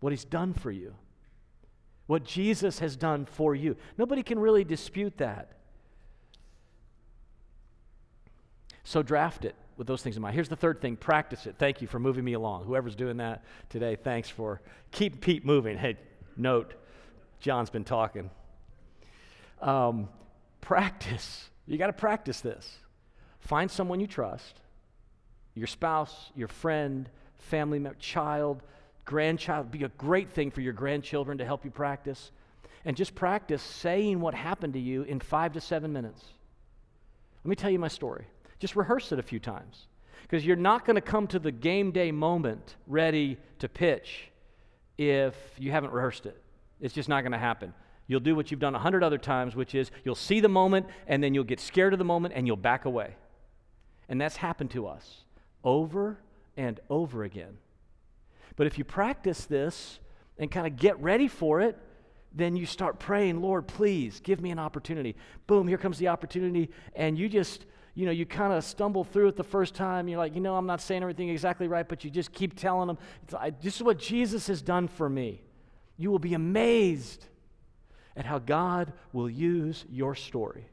what 0.00 0.10
he's 0.10 0.24
done 0.24 0.54
for 0.54 0.70
you, 0.70 0.94
what 2.06 2.24
Jesus 2.24 2.78
has 2.78 2.96
done 2.96 3.24
for 3.24 3.54
you. 3.54 3.76
Nobody 3.98 4.22
can 4.22 4.38
really 4.38 4.64
dispute 4.64 5.18
that. 5.18 5.52
So 8.82 9.02
draft 9.02 9.44
it 9.44 9.54
with 9.76 9.86
those 9.86 10.02
things 10.02 10.16
in 10.16 10.22
mind. 10.22 10.34
Here's 10.34 10.48
the 10.48 10.56
third 10.56 10.80
thing 10.80 10.96
practice 10.96 11.46
it. 11.46 11.56
Thank 11.58 11.80
you 11.80 11.86
for 11.86 11.98
moving 11.98 12.24
me 12.24 12.32
along. 12.32 12.64
Whoever's 12.64 12.96
doing 12.96 13.18
that 13.18 13.44
today, 13.68 13.96
thanks 13.96 14.28
for 14.28 14.60
keep 14.90 15.20
Pete 15.20 15.44
moving. 15.44 15.76
Hey, 15.76 15.96
note, 16.36 16.74
John's 17.40 17.70
been 17.70 17.84
talking. 17.84 18.30
Um, 19.60 20.08
practice. 20.60 21.48
You 21.66 21.78
got 21.78 21.88
to 21.88 21.92
practice 21.92 22.40
this. 22.40 22.68
Find 23.40 23.70
someone 23.70 24.00
you 24.00 24.06
trust 24.06 24.60
your 25.54 25.66
spouse, 25.66 26.30
your 26.36 26.48
friend, 26.48 27.08
family 27.38 27.78
member, 27.78 27.98
child, 27.98 28.62
grandchild. 29.04 29.70
Be 29.70 29.82
a 29.84 29.88
great 29.88 30.30
thing 30.30 30.50
for 30.50 30.60
your 30.60 30.72
grandchildren 30.72 31.38
to 31.38 31.44
help 31.44 31.64
you 31.64 31.70
practice. 31.70 32.30
And 32.84 32.96
just 32.96 33.14
practice 33.14 33.62
saying 33.62 34.20
what 34.20 34.34
happened 34.34 34.74
to 34.74 34.78
you 34.78 35.02
in 35.02 35.20
five 35.20 35.52
to 35.52 35.60
seven 35.60 35.92
minutes. 35.92 36.24
Let 37.44 37.48
me 37.48 37.56
tell 37.56 37.70
you 37.70 37.78
my 37.78 37.88
story. 37.88 38.26
Just 38.58 38.76
rehearse 38.76 39.12
it 39.12 39.18
a 39.18 39.22
few 39.22 39.38
times. 39.38 39.86
Because 40.22 40.46
you're 40.46 40.56
not 40.56 40.84
going 40.84 40.94
to 40.94 41.00
come 41.00 41.26
to 41.28 41.38
the 41.38 41.50
game 41.50 41.90
day 41.90 42.12
moment 42.12 42.76
ready 42.86 43.38
to 43.58 43.68
pitch 43.68 44.30
if 44.96 45.34
you 45.58 45.72
haven't 45.72 45.92
rehearsed 45.92 46.26
it. 46.26 46.40
It's 46.80 46.94
just 46.94 47.08
not 47.08 47.22
going 47.22 47.32
to 47.32 47.38
happen. 47.38 47.74
You'll 48.10 48.18
do 48.18 48.34
what 48.34 48.50
you've 48.50 48.58
done 48.58 48.74
a 48.74 48.78
hundred 48.80 49.04
other 49.04 49.18
times, 49.18 49.54
which 49.54 49.72
is 49.72 49.92
you'll 50.02 50.16
see 50.16 50.40
the 50.40 50.48
moment 50.48 50.88
and 51.06 51.22
then 51.22 51.32
you'll 51.32 51.44
get 51.44 51.60
scared 51.60 51.92
of 51.92 52.00
the 52.00 52.04
moment 52.04 52.34
and 52.36 52.44
you'll 52.44 52.56
back 52.56 52.84
away. 52.84 53.14
And 54.08 54.20
that's 54.20 54.34
happened 54.34 54.72
to 54.72 54.88
us 54.88 55.22
over 55.62 56.18
and 56.56 56.80
over 56.90 57.22
again. 57.22 57.58
But 58.56 58.66
if 58.66 58.78
you 58.78 58.82
practice 58.82 59.44
this 59.44 60.00
and 60.38 60.50
kind 60.50 60.66
of 60.66 60.74
get 60.74 61.00
ready 61.00 61.28
for 61.28 61.60
it, 61.60 61.78
then 62.34 62.56
you 62.56 62.66
start 62.66 62.98
praying, 62.98 63.42
Lord, 63.42 63.68
please 63.68 64.18
give 64.18 64.40
me 64.40 64.50
an 64.50 64.58
opportunity. 64.58 65.14
Boom, 65.46 65.68
here 65.68 65.78
comes 65.78 65.96
the 65.96 66.08
opportunity. 66.08 66.68
And 66.96 67.16
you 67.16 67.28
just, 67.28 67.64
you 67.94 68.06
know, 68.06 68.12
you 68.12 68.26
kind 68.26 68.52
of 68.52 68.64
stumble 68.64 69.04
through 69.04 69.28
it 69.28 69.36
the 69.36 69.44
first 69.44 69.76
time. 69.76 70.08
You're 70.08 70.18
like, 70.18 70.34
you 70.34 70.40
know, 70.40 70.56
I'm 70.56 70.66
not 70.66 70.80
saying 70.80 71.02
everything 71.02 71.28
exactly 71.28 71.68
right, 71.68 71.88
but 71.88 72.02
you 72.02 72.10
just 72.10 72.32
keep 72.32 72.58
telling 72.58 72.88
them, 72.88 72.98
this 73.62 73.76
is 73.76 73.84
what 73.84 74.00
Jesus 74.00 74.48
has 74.48 74.62
done 74.62 74.88
for 74.88 75.08
me. 75.08 75.42
You 75.96 76.10
will 76.10 76.18
be 76.18 76.34
amazed 76.34 77.26
at 78.16 78.26
how 78.26 78.38
God 78.38 78.92
will 79.12 79.30
use 79.30 79.84
your 79.90 80.14
story. 80.14 80.66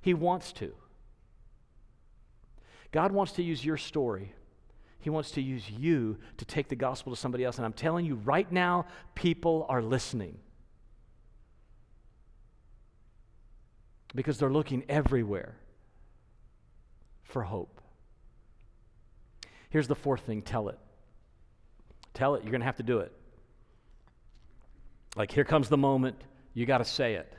He 0.00 0.14
wants 0.14 0.52
to. 0.54 0.72
God 2.92 3.10
wants 3.10 3.32
to 3.32 3.42
use 3.42 3.64
your 3.64 3.76
story. 3.76 4.34
He 5.00 5.10
wants 5.10 5.32
to 5.32 5.42
use 5.42 5.68
you 5.68 6.16
to 6.36 6.44
take 6.44 6.68
the 6.68 6.76
gospel 6.76 7.12
to 7.12 7.18
somebody 7.18 7.44
else. 7.44 7.56
And 7.56 7.66
I'm 7.66 7.72
telling 7.72 8.06
you 8.06 8.14
right 8.16 8.50
now, 8.50 8.86
people 9.14 9.66
are 9.68 9.82
listening. 9.82 10.38
Because 14.14 14.38
they're 14.38 14.50
looking 14.50 14.84
everywhere 14.88 15.56
for 17.24 17.42
hope. 17.42 17.80
Here's 19.70 19.88
the 19.88 19.96
fourth 19.96 20.20
thing 20.20 20.40
tell 20.40 20.68
it. 20.68 20.78
Tell 22.14 22.36
it. 22.36 22.44
You're 22.44 22.52
going 22.52 22.60
to 22.60 22.66
have 22.66 22.76
to 22.76 22.84
do 22.84 23.00
it. 23.00 23.12
Like, 25.16 25.32
here 25.32 25.44
comes 25.44 25.68
the 25.68 25.76
moment. 25.76 26.16
You 26.54 26.66
got 26.66 26.78
to 26.78 26.84
say 26.84 27.14
it. 27.14 27.32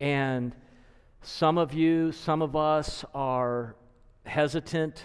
And 0.00 0.54
some 1.20 1.58
of 1.58 1.72
you, 1.72 2.10
some 2.10 2.42
of 2.42 2.56
us 2.56 3.04
are 3.14 3.76
hesitant 4.24 5.04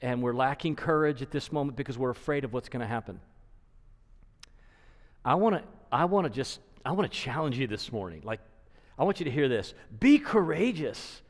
and 0.00 0.22
we're 0.22 0.34
lacking 0.34 0.76
courage 0.76 1.22
at 1.22 1.30
this 1.30 1.50
moment 1.50 1.76
because 1.76 1.98
we're 1.98 2.10
afraid 2.10 2.44
of 2.44 2.52
what's 2.52 2.68
going 2.68 2.80
to 2.80 2.86
happen. 2.86 3.20
I 5.24 5.34
want 5.34 5.56
to 5.56 5.62
I 5.90 6.04
want 6.04 6.26
to 6.26 6.30
just 6.30 6.60
I 6.84 6.92
want 6.92 7.10
to 7.10 7.18
challenge 7.18 7.58
you 7.58 7.66
this 7.66 7.90
morning. 7.90 8.20
Like 8.24 8.40
I 8.98 9.04
want 9.04 9.18
you 9.20 9.24
to 9.24 9.30
hear 9.30 9.48
this. 9.48 9.74
Be 9.98 10.18
courageous. 10.18 11.22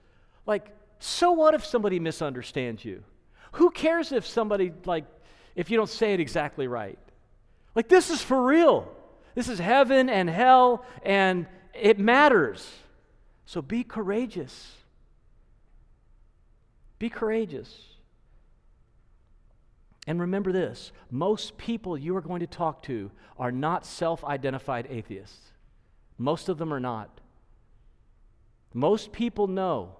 Like 0.46 0.66
so 0.98 1.32
what 1.32 1.54
if 1.54 1.64
somebody 1.64 1.98
misunderstands 1.98 2.84
you? 2.84 3.02
Who 3.52 3.70
cares 3.70 4.12
if 4.12 4.26
somebody 4.26 4.72
like 4.84 5.04
if 5.56 5.70
you 5.70 5.76
don't 5.76 5.88
say 5.88 6.12
it 6.12 6.20
exactly 6.20 6.68
right? 6.68 6.98
Like 7.74 7.88
this 7.88 8.10
is 8.10 8.22
for 8.22 8.42
real. 8.42 8.92
This 9.38 9.48
is 9.48 9.60
heaven 9.60 10.08
and 10.10 10.28
hell 10.28 10.84
and 11.04 11.46
it 11.72 11.96
matters. 11.96 12.68
So 13.46 13.62
be 13.62 13.84
courageous. 13.84 14.72
Be 16.98 17.08
courageous. 17.08 17.72
And 20.08 20.20
remember 20.20 20.50
this 20.50 20.90
most 21.08 21.56
people 21.56 21.96
you 21.96 22.16
are 22.16 22.20
going 22.20 22.40
to 22.40 22.48
talk 22.48 22.82
to 22.86 23.12
are 23.38 23.52
not 23.52 23.86
self 23.86 24.24
identified 24.24 24.88
atheists. 24.90 25.52
Most 26.18 26.48
of 26.48 26.58
them 26.58 26.74
are 26.74 26.80
not. 26.80 27.20
Most 28.74 29.12
people 29.12 29.46
know. 29.46 29.98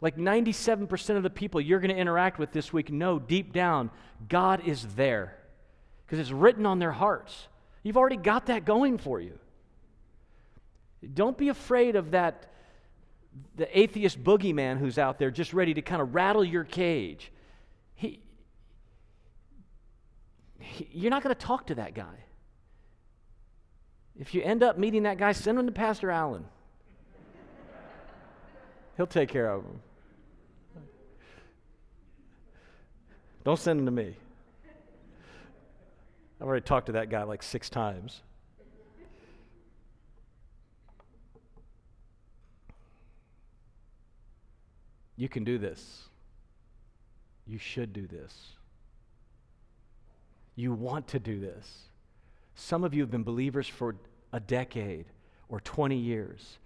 Like 0.00 0.16
97% 0.16 1.16
of 1.18 1.22
the 1.22 1.28
people 1.28 1.60
you're 1.60 1.80
going 1.80 1.94
to 1.94 2.00
interact 2.00 2.38
with 2.38 2.52
this 2.52 2.72
week 2.72 2.90
know 2.90 3.18
deep 3.18 3.52
down 3.52 3.90
God 4.30 4.66
is 4.66 4.94
there 4.94 5.36
because 6.06 6.18
it's 6.18 6.32
written 6.32 6.64
on 6.64 6.78
their 6.78 6.92
hearts. 6.92 7.48
You've 7.88 7.96
already 7.96 8.18
got 8.18 8.44
that 8.46 8.66
going 8.66 8.98
for 8.98 9.18
you. 9.18 9.38
Don't 11.14 11.38
be 11.38 11.48
afraid 11.48 11.96
of 11.96 12.10
that 12.10 12.52
the 13.56 13.78
atheist 13.78 14.22
boogeyman 14.22 14.76
who's 14.76 14.98
out 14.98 15.18
there 15.18 15.30
just 15.30 15.54
ready 15.54 15.72
to 15.72 15.80
kind 15.80 16.02
of 16.02 16.14
rattle 16.14 16.44
your 16.44 16.64
cage. 16.64 17.32
He, 17.94 18.20
he 20.60 20.86
you're 20.92 21.08
not 21.08 21.22
going 21.22 21.34
to 21.34 21.40
talk 21.40 21.68
to 21.68 21.76
that 21.76 21.94
guy. 21.94 22.24
If 24.20 24.34
you 24.34 24.42
end 24.42 24.62
up 24.62 24.76
meeting 24.76 25.04
that 25.04 25.16
guy, 25.16 25.32
send 25.32 25.58
him 25.58 25.64
to 25.64 25.72
Pastor 25.72 26.10
Allen. 26.10 26.44
He'll 28.98 29.06
take 29.06 29.30
care 29.30 29.50
of 29.50 29.64
him. 29.64 29.80
Don't 33.44 33.58
send 33.58 33.80
him 33.80 33.86
to 33.86 33.92
me. 33.92 34.16
I've 36.40 36.46
already 36.46 36.64
talked 36.64 36.86
to 36.86 36.92
that 36.92 37.10
guy 37.10 37.24
like 37.24 37.42
six 37.42 37.68
times. 37.68 38.20
You 45.16 45.28
can 45.28 45.42
do 45.42 45.58
this. 45.58 46.04
You 47.44 47.58
should 47.58 47.92
do 47.92 48.06
this. 48.06 48.52
You 50.54 50.72
want 50.72 51.08
to 51.08 51.18
do 51.18 51.40
this. 51.40 51.88
Some 52.54 52.84
of 52.84 52.94
you 52.94 53.02
have 53.02 53.10
been 53.10 53.24
believers 53.24 53.66
for 53.66 53.96
a 54.32 54.38
decade 54.38 55.06
or 55.48 55.58
20 55.60 55.96
years 55.96 56.58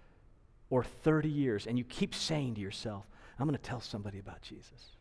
or 0.68 0.84
30 0.84 1.30
years, 1.30 1.66
and 1.66 1.78
you 1.78 1.84
keep 1.84 2.14
saying 2.14 2.56
to 2.56 2.60
yourself, 2.60 3.04
I'm 3.38 3.46
going 3.46 3.56
to 3.56 3.62
tell 3.62 3.80
somebody 3.80 4.18
about 4.18 4.42
Jesus. 4.42 4.96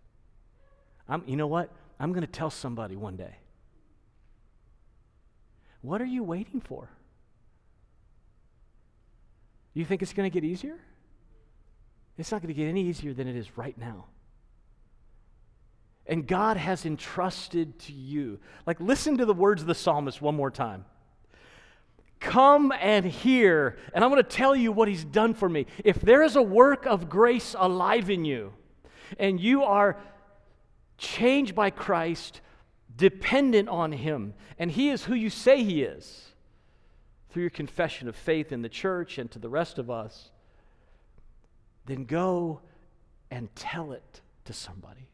I'm, 1.10 1.24
you 1.26 1.36
know 1.36 1.48
what? 1.48 1.72
I'm 2.00 2.14
going 2.14 2.26
to 2.26 2.32
tell 2.32 2.50
somebody 2.50 2.96
one 2.96 3.18
day. 3.18 3.36
What 5.82 6.02
are 6.02 6.06
you 6.06 6.24
waiting 6.24 6.62
for? 6.62 6.90
You 9.74 9.86
think 9.86 10.02
it's 10.02 10.14
going 10.14 10.30
to 10.30 10.34
get 10.34 10.44
easier? 10.44 10.78
It's 12.18 12.32
not 12.32 12.42
going 12.42 12.54
to 12.54 12.60
get 12.60 12.68
any 12.68 12.84
easier 12.84 13.14
than 13.14 13.28
it 13.28 13.36
is 13.36 13.58
right 13.58 13.78
now. 13.78 14.06
And 16.06 16.28
God 16.28 16.58
has 16.58 16.86
entrusted 16.86 17.80
to 17.80 17.94
you. 17.94 18.40
Like, 18.66 18.80
listen 18.80 19.18
to 19.18 19.26
the 19.26 19.34
words 19.34 19.62
of 19.62 19.68
the 19.68 19.76
psalmist 19.76 20.22
one 20.22 20.36
more 20.36 20.52
time. 20.52 20.86
Come 22.20 22.72
and 22.80 23.06
hear, 23.06 23.78
and 23.94 24.04
I'm 24.04 24.12
going 24.12 24.22
to 24.22 24.30
tell 24.30 24.56
you 24.56 24.72
what 24.72 24.88
he's 24.88 25.04
done 25.04 25.34
for 25.34 25.50
me. 25.50 25.66
If 25.84 26.02
there 26.02 26.22
is 26.22 26.36
a 26.36 26.42
work 26.42 26.86
of 26.86 27.10
grace 27.10 27.56
alive 27.58 28.10
in 28.10 28.26
you, 28.26 28.54
and 29.18 29.40
you 29.40 29.64
are 29.64 29.98
changed 30.98 31.56
by 31.56 31.72
Christ, 31.72 32.42
dependent 32.96 33.70
on 33.70 33.92
him, 33.92 34.34
and 34.58 34.72
he 34.72 34.90
is 34.90 35.06
who 35.06 35.14
you 35.14 35.30
say 35.30 35.64
he 35.64 35.84
is 35.84 36.32
through 37.30 37.44
your 37.44 37.50
confession 37.50 38.08
of 38.08 38.16
faith 38.16 38.52
in 38.52 38.62
the 38.62 38.70
church 38.70 39.18
and 39.18 39.32
to 39.32 39.40
the 39.40 39.50
rest 39.50 39.78
of 39.78 39.90
us, 39.90 40.32
then 41.86 42.06
go 42.06 42.62
and 43.30 43.54
tell 43.56 43.94
it 43.94 44.22
to 44.46 44.54
somebody. 44.54 45.08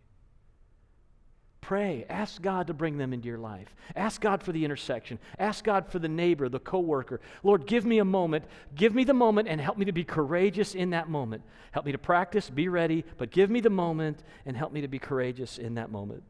Pray. 1.61 2.05
Ask 2.09 2.41
God 2.41 2.67
to 2.67 2.73
bring 2.73 2.97
them 2.97 3.11
into 3.11 3.27
your 3.27 3.37
life. 3.37 3.75
Ask 3.93 4.21
God 4.21 4.41
for 4.41 4.53
the 4.53 4.63
intersection. 4.63 5.19
Ask 5.37 5.65
God 5.65 5.91
for 5.91 5.99
the 5.99 6.07
neighbor, 6.07 6.47
the 6.47 6.59
coworker. 6.59 7.19
Lord, 7.43 7.67
give 7.67 7.85
me 7.85 7.99
a 7.99 8.05
moment. 8.05 8.45
Give 8.73 8.95
me 8.95 9.03
the 9.03 9.13
moment 9.13 9.49
and 9.49 9.59
help 9.59 9.77
me 9.77 9.83
to 9.83 9.91
be 9.91 10.05
courageous 10.05 10.75
in 10.75 10.91
that 10.91 11.09
moment. 11.09 11.43
Help 11.71 11.85
me 11.85 11.91
to 11.91 11.97
practice, 11.97 12.49
be 12.49 12.69
ready, 12.69 13.03
but 13.17 13.31
give 13.31 13.49
me 13.49 13.59
the 13.59 13.69
moment 13.69 14.23
and 14.45 14.55
help 14.55 14.71
me 14.71 14.79
to 14.79 14.87
be 14.87 14.97
courageous 14.97 15.57
in 15.57 15.75
that 15.75 15.91
moment. 15.91 16.23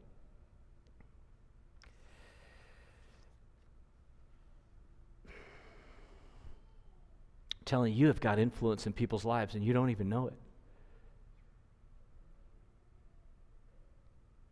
Telling 7.68 7.92
you 7.92 8.06
have 8.06 8.20
got 8.20 8.38
influence 8.38 8.86
in 8.86 8.92
people's 8.92 9.24
lives 9.24 9.54
and 9.54 9.62
you 9.62 9.72
don't 9.72 9.90
even 9.90 10.08
know 10.08 10.26
it. 10.26 10.34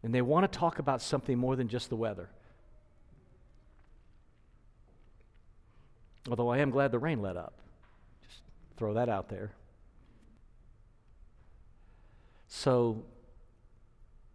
And 0.03 0.15
they 0.15 0.23
want 0.23 0.51
to 0.51 0.59
talk 0.59 0.79
about 0.79 1.03
something 1.03 1.37
more 1.37 1.57
than 1.57 1.67
just 1.67 1.89
the 1.89 1.97
weather. 1.97 2.29
Although 6.29 6.51
I 6.51 6.59
am 6.59 6.71
glad 6.71 6.93
the 6.93 6.99
rain 6.99 7.23
let 7.23 7.37
up. 7.37 7.55
Just 8.29 8.43
throw 8.77 8.95
that 8.95 9.09
out 9.09 9.29
there. 9.29 9.53
So, 12.49 13.03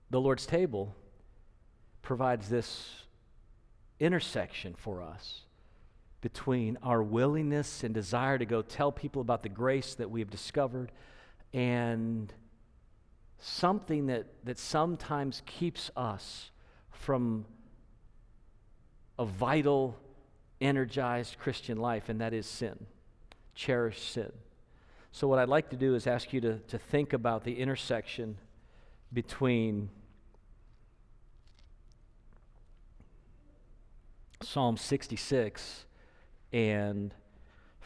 the 0.09 0.19
Lord's 0.19 0.45
table 0.45 0.95
provides 2.01 2.49
this 2.49 3.05
intersection 3.99 4.73
for 4.75 5.01
us 5.01 5.43
between 6.21 6.77
our 6.83 7.01
willingness 7.01 7.83
and 7.83 7.93
desire 7.93 8.37
to 8.37 8.45
go 8.45 8.61
tell 8.61 8.91
people 8.91 9.21
about 9.21 9.41
the 9.41 9.49
grace 9.49 9.95
that 9.95 10.09
we 10.09 10.19
have 10.19 10.29
discovered 10.29 10.91
and 11.53 12.31
something 13.39 14.05
that, 14.05 14.27
that 14.43 14.59
sometimes 14.59 15.41
keeps 15.45 15.89
us 15.97 16.51
from 16.91 17.45
a 19.17 19.25
vital, 19.25 19.97
energized 20.61 21.37
Christian 21.39 21.77
life, 21.77 22.07
and 22.07 22.21
that 22.21 22.33
is 22.33 22.45
sin, 22.45 22.85
cherished 23.55 24.11
sin. 24.11 24.31
So, 25.11 25.27
what 25.27 25.39
I'd 25.39 25.49
like 25.49 25.69
to 25.71 25.75
do 25.75 25.95
is 25.95 26.07
ask 26.07 26.31
you 26.31 26.39
to, 26.41 26.59
to 26.59 26.77
think 26.77 27.13
about 27.13 27.43
the 27.43 27.59
intersection 27.59 28.37
between 29.11 29.89
Psalm 34.41 34.77
66 34.77 35.85
and 36.53 37.13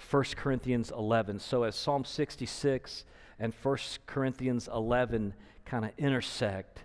1 0.10 0.24
Corinthians 0.36 0.92
11. 0.92 1.40
So, 1.40 1.64
as 1.64 1.76
Psalm 1.76 2.06
66 2.06 3.06
and 3.40 3.54
1 3.54 3.78
Corinthians 4.06 4.68
11 4.72 5.34
kind 5.66 5.86
of 5.86 5.92
intersect, 5.98 6.84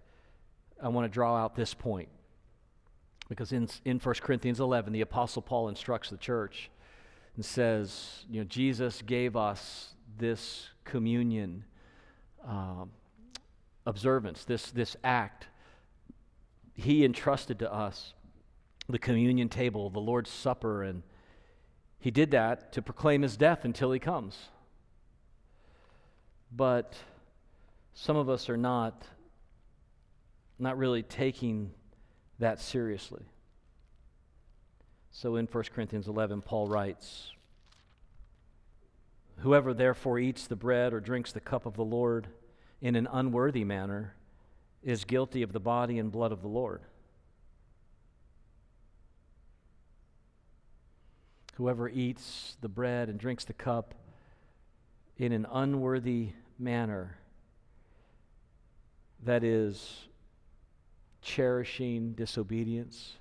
I 0.82 0.88
want 0.88 1.04
to 1.04 1.12
draw 1.12 1.36
out 1.36 1.54
this 1.54 1.74
point. 1.74 2.08
Because 3.28 3.52
in, 3.52 3.68
in 3.84 3.98
1 3.98 4.14
Corinthians 4.16 4.60
11, 4.60 4.92
the 4.92 5.02
Apostle 5.02 5.42
Paul 5.42 5.68
instructs 5.68 6.10
the 6.10 6.16
church 6.16 6.70
and 7.36 7.44
says, 7.44 8.24
you 8.28 8.40
know, 8.40 8.44
Jesus 8.44 9.02
gave 9.02 9.36
us 9.36 9.94
this 10.18 10.68
communion 10.84 11.64
um, 12.44 12.90
observance, 13.86 14.44
this, 14.44 14.70
this 14.70 14.96
act. 15.04 15.46
He 16.74 17.04
entrusted 17.04 17.58
to 17.60 17.72
us 17.72 18.14
the 18.88 18.98
communion 18.98 19.48
table, 19.48 19.90
the 19.90 20.00
Lord's 20.00 20.30
Supper, 20.30 20.82
and 20.82 21.02
he 22.00 22.10
did 22.10 22.30
that 22.30 22.72
to 22.72 22.82
proclaim 22.82 23.22
his 23.22 23.36
death 23.36 23.64
until 23.64 23.92
he 23.92 23.98
comes. 23.98 24.48
But 26.50 26.96
some 27.94 28.16
of 28.16 28.28
us 28.28 28.48
are 28.48 28.56
not 28.56 29.04
not 30.58 30.76
really 30.76 31.02
taking 31.02 31.70
that 32.38 32.60
seriously. 32.60 33.22
So 35.10 35.36
in 35.36 35.46
1 35.46 35.64
Corinthians 35.74 36.06
11 36.06 36.42
Paul 36.42 36.68
writes, 36.68 37.32
Whoever 39.38 39.72
therefore 39.72 40.18
eats 40.18 40.46
the 40.46 40.56
bread 40.56 40.92
or 40.92 41.00
drinks 41.00 41.32
the 41.32 41.40
cup 41.40 41.64
of 41.64 41.74
the 41.74 41.84
Lord 41.84 42.28
in 42.82 42.94
an 42.94 43.08
unworthy 43.10 43.64
manner 43.64 44.14
is 44.82 45.04
guilty 45.04 45.42
of 45.42 45.52
the 45.52 45.60
body 45.60 45.98
and 45.98 46.12
blood 46.12 46.32
of 46.32 46.42
the 46.42 46.48
Lord. 46.48 46.82
Whoever 51.54 51.88
eats 51.88 52.56
the 52.60 52.68
bread 52.68 53.08
and 53.08 53.18
drinks 53.18 53.44
the 53.44 53.52
cup 53.52 53.94
in 55.18 55.32
an 55.32 55.46
unworthy 55.50 56.30
manner, 56.58 57.18
that 59.22 59.44
is, 59.44 60.08
cherishing 61.22 62.12
disobedience, 62.12 63.16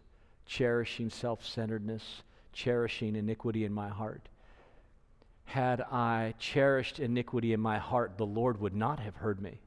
cherishing 0.46 1.10
self 1.10 1.46
centeredness, 1.46 2.24
cherishing 2.54 3.16
iniquity 3.16 3.66
in 3.66 3.74
my 3.74 3.90
heart. 3.90 4.30
Had 5.46 5.82
I 5.82 6.36
cherished 6.40 7.00
iniquity 7.00 7.54
in 7.54 7.60
my 7.60 7.78
heart, 7.78 8.18
the 8.18 8.26
Lord 8.26 8.62
would 8.62 8.76
not 8.76 9.00
have 9.00 9.16
heard 9.18 9.42
me. 9.42 9.60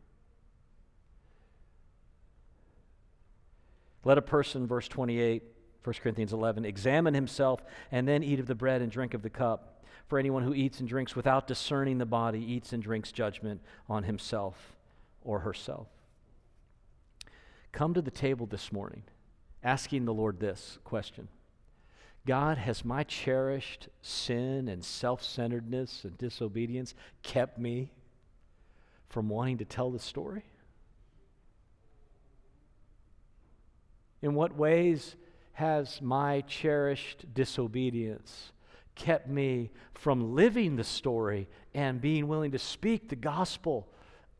Let 4.05 4.19
a 4.19 4.23
person, 4.23 4.67
verse 4.67 4.89
28, 4.89 5.43
1 5.85 5.95
Corinthians 6.03 6.33
11, 6.33 6.65
examine 6.65 7.15
himself 7.15 7.61
and 7.91 8.07
then 8.07 8.23
eat 8.23 8.41
of 8.41 8.47
the 8.47 8.55
bread 8.55 8.83
and 8.83 8.93
drink 8.93 9.15
of 9.15 9.23
the 9.23 9.31
cup. 9.31 9.85
For 10.09 10.19
anyone 10.19 10.43
who 10.43 10.55
eats 10.55 10.79
and 10.79 10.89
drinks 10.89 11.17
without 11.17 11.47
discerning 11.47 11.99
the 11.99 12.07
body 12.07 12.39
eats 12.39 12.73
and 12.73 12.83
drinks 12.83 13.13
judgment 13.13 13.61
on 13.89 14.05
himself 14.05 14.77
or 15.25 15.41
herself. 15.41 15.87
Come 17.73 17.95
to 17.95 18.03
the 18.03 18.11
table 18.11 18.47
this 18.47 18.71
morning 18.73 19.05
asking 19.65 20.05
the 20.05 20.13
Lord 20.13 20.39
this 20.39 20.79
question 20.85 21.29
God, 22.25 22.59
has 22.59 22.85
my 22.85 23.03
cherished 23.03 23.89
sin 24.01 24.69
and 24.69 24.85
self 24.85 25.23
centeredness 25.23 26.05
and 26.05 26.17
disobedience 26.19 26.95
kept 27.23 27.59
me 27.59 27.91
from 29.09 29.29
wanting 29.29 29.59
to 29.59 29.65
tell 29.65 29.91
the 29.91 29.99
story? 29.99 30.45
In 34.21 34.35
what 34.35 34.57
ways 34.57 35.17
has 35.53 36.01
my 36.01 36.41
cherished 36.43 37.27
disobedience 37.35 38.53
kept 38.95 39.29
me 39.29 39.71
from 39.95 40.35
living 40.35 40.77
the 40.77 40.85
story 40.85 41.49
and 41.75 42.01
being 42.01 42.29
willing 42.29 42.53
to 42.53 42.59
speak 42.59 43.09
the 43.09 43.17
gospel 43.17 43.89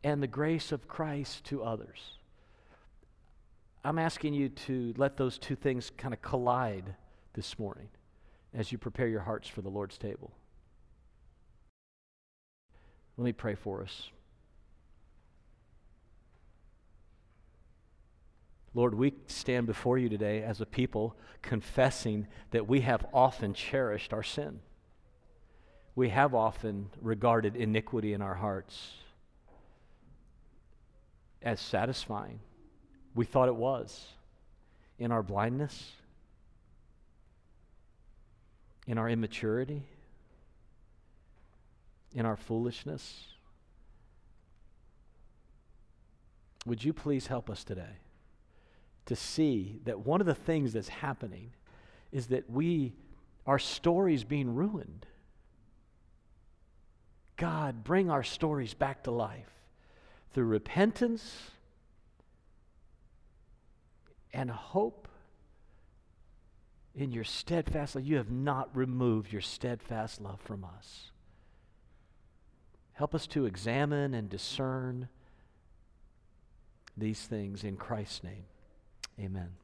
and 0.05 0.23
the 0.23 0.27
grace 0.27 0.73
of 0.73 0.89
Christ 0.89 1.45
to 1.45 1.63
others? 1.63 2.19
I'm 3.85 3.99
asking 3.99 4.35
you 4.35 4.49
to 4.49 4.95
let 4.97 5.17
those 5.17 5.39
two 5.39 5.57
things 5.57 5.91
kind 5.97 6.15
of 6.15 6.23
collide 6.23 6.95
this 7.35 7.59
morning 7.59 7.89
as 8.55 8.71
you 8.71 8.79
prepare 8.79 9.09
your 9.09 9.21
hearts 9.21 9.49
for 9.49 9.63
the 9.63 9.69
Lord's 9.69 9.99
table. 9.99 10.33
Let 13.17 13.25
me 13.25 13.33
pray 13.33 13.55
for 13.55 13.83
us. 13.83 14.09
Lord, 18.75 18.95
we 18.95 19.15
stand 19.27 19.67
before 19.67 19.99
you 19.99 20.09
today 20.09 20.43
as 20.43 20.61
a 20.61 20.67
people 20.67 21.17
confessing 21.43 22.27
that 22.53 22.67
we 22.67 22.81
have 22.81 23.05
often 23.13 23.53
cherished 23.53 24.13
our 24.13 24.23
sin. 24.23 24.61
We 25.95 26.09
have 26.09 26.35
often 26.35 26.89
regarded 27.01 27.55
iniquity 27.55 28.15
in 28.15 28.23
our 28.23 28.35
hearts 28.35 28.93
as 31.43 31.61
satisfying. 31.61 32.41
We 33.15 33.27
thought 33.27 33.49
it 33.49 33.57
was. 33.57 34.07
In 34.99 35.11
our 35.11 35.23
blindness, 35.23 35.93
in 38.87 38.99
our 38.99 39.09
immaturity, 39.09 39.83
in 42.15 42.25
our 42.25 42.37
foolishness. 42.37 43.25
Would 46.67 46.85
you 46.85 46.93
please 46.93 47.27
help 47.27 47.51
us 47.51 47.65
today? 47.65 48.02
To 49.07 49.17
see 49.17 49.81
that 49.85 50.01
one 50.01 50.21
of 50.21 50.27
the 50.27 50.35
things 50.35 50.73
that's 50.73 50.89
happening 50.89 51.51
is 52.11 52.29
that 52.29 52.49
we, 52.49 52.93
our 53.47 53.59
stories 53.59 54.25
being 54.25 54.55
ruined. 54.55 55.07
God, 57.37 57.83
bring 57.83 58.11
our 58.11 58.23
stories 58.23 58.75
back 58.75 59.03
to 59.05 59.11
life 59.11 59.51
through 60.33 60.45
repentance 60.45 61.51
and 64.33 64.51
hope 64.51 65.09
in 66.95 67.11
your 67.11 67.25
steadfast 67.25 67.95
love. 67.95 68.05
You 68.05 68.17
have 68.17 68.31
not 68.31 68.75
removed 68.77 69.33
your 69.33 69.43
steadfast 69.43 70.21
love 70.21 70.41
from 70.41 70.65
us. 70.65 71.11
Help 72.93 73.15
us 73.15 73.27
to 73.29 73.47
examine 73.47 74.15
and 74.15 74.29
discern 74.29 75.09
these 76.97 77.23
things 77.23 77.65
in 77.65 77.77
Christ's 77.77 78.23
name. 78.23 78.45
Amen. 79.21 79.62